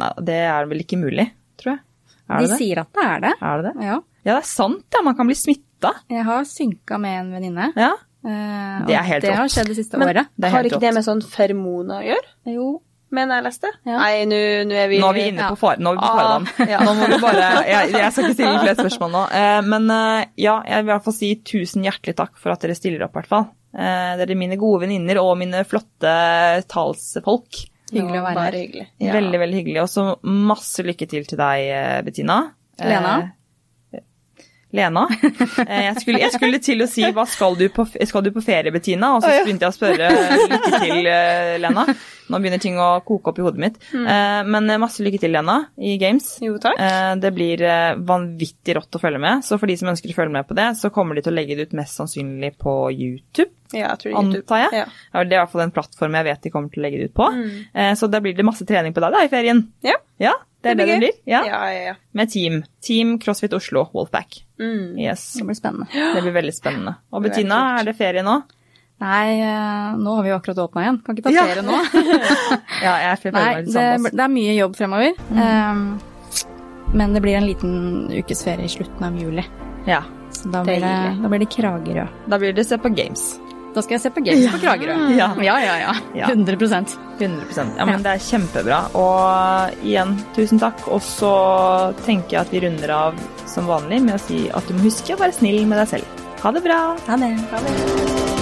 [0.01, 1.29] Nei, det er vel ikke mulig,
[1.61, 1.83] tror jeg.
[2.29, 2.59] De det?
[2.61, 3.33] sier at det er det.
[3.41, 3.89] Er det det?
[3.89, 4.01] Ja.
[4.25, 5.03] Ja, det er sant, ja.
[5.05, 5.91] Man kan bli smitta.
[6.09, 7.71] Jeg har synka med en venninne.
[7.77, 7.91] Ja.
[8.25, 10.33] Eh, Det er helt det har skjedd det siste Men året.
[10.37, 12.29] Det har ikke ikke det med sånn fermona å gjøre?
[12.55, 12.69] Jo.
[13.15, 13.69] Men jeg leste?
[13.87, 13.99] Ja.
[14.01, 15.51] Nei, nå nå er vi Nå er vi inne Ja.
[15.53, 16.79] på far, nå er vi på Ah, ja.
[16.83, 19.21] Nå må vi bare jeg, jeg skal ikke stille flere spørsmål nå.
[19.39, 22.65] Eh, men eh, ja, jeg vil i hvert fall si tusen hjertelig takk for at
[22.65, 23.47] dere stiller opp, i hvert fall.
[23.77, 26.17] Eh, dere er mine gode venninner og mine flotte
[26.75, 27.61] talsfolk.
[27.95, 28.89] Hyggelig å være her.
[29.15, 29.81] Veldig, veldig hyggelig.
[29.85, 31.71] Og så masse lykke til til deg,
[32.09, 32.41] Bettina.
[32.83, 33.15] Lena?
[34.75, 35.07] Eh, Lena.
[35.69, 38.43] Eh, Jeg skulle, jeg skulle til å si hva skal du på, skal du på
[38.43, 39.13] ferie, Bettina?
[39.17, 40.11] Og så begynte jeg å spørre
[40.51, 41.87] lykke til, eh, Lena.
[42.31, 43.77] Nå begynner ting å koke opp i hodet mitt.
[43.95, 46.39] Eh, Men eh, masse lykke til, Lena, i Games.
[46.43, 46.79] Jo, takk.
[46.81, 49.45] Eh, Det blir eh, vanvittig rått å følge med.
[49.47, 51.39] Så for de som ønsker å følge med på det, så kommer de til å
[51.39, 53.51] legge det ut mest sannsynlig på YouTube.
[53.75, 54.43] Ja, jeg tror det er YouTube.
[54.45, 54.73] Antar jeg.
[54.81, 54.87] Ja.
[55.13, 57.11] Det er i hvert fall en plattform jeg vet de kommer til å legge det
[57.11, 57.29] ut på.
[57.75, 59.63] Eh, Så da blir det masse trening på deg da i ferien.
[59.83, 59.97] Ja.
[60.23, 60.99] Ja, det er det det gøy.
[61.05, 61.15] blir.
[61.27, 61.43] Ja.
[61.45, 61.95] Ja, ja, ja.
[62.13, 62.63] Med team.
[62.81, 64.45] Team CrossFit Oslo, Wolfpack.
[64.61, 64.99] Mm.
[64.99, 65.35] Yes.
[65.35, 65.87] Det blir spennende.
[65.93, 66.97] Det blir veldig spennende.
[67.13, 68.43] Og Det er Bettina, er det ferie nå?
[69.03, 70.99] Nei, eh, nå har vi jo akkurat åpna igjen.
[71.05, 71.45] Kan ikke ta Ja.
[71.51, 71.81] ferie nå.
[72.85, 75.13] Ja, jeg føler Nei, meg det, det er mye jobb fremover.
[75.35, 76.01] Um,
[76.95, 77.73] men det blir en liten
[78.15, 79.45] ukes ferie i slutten av juli.
[79.89, 80.03] Ja.
[80.31, 81.23] Så da Det er blir det, hyggelig.
[81.23, 82.07] da blir det Kragerø.
[82.29, 83.27] Da blir det se på Games.
[83.75, 84.97] Da skal jeg se på Games på Kragerø.
[85.19, 85.33] Ja.
[85.43, 85.75] ja, ja.
[85.83, 85.95] ja.
[86.15, 86.29] Ja.
[86.31, 86.55] 100
[87.19, 88.81] 100 Ja, men det er kjempebra.
[88.99, 90.87] Og igjen, tusen takk.
[90.95, 91.33] Og så
[92.05, 93.19] tenker jeg at vi runder av
[93.51, 96.25] som vanlig med å si at du må huske å være snill med deg selv.
[96.45, 96.81] Ha det bra.
[97.09, 97.35] Ha det.
[97.51, 98.34] Ha det.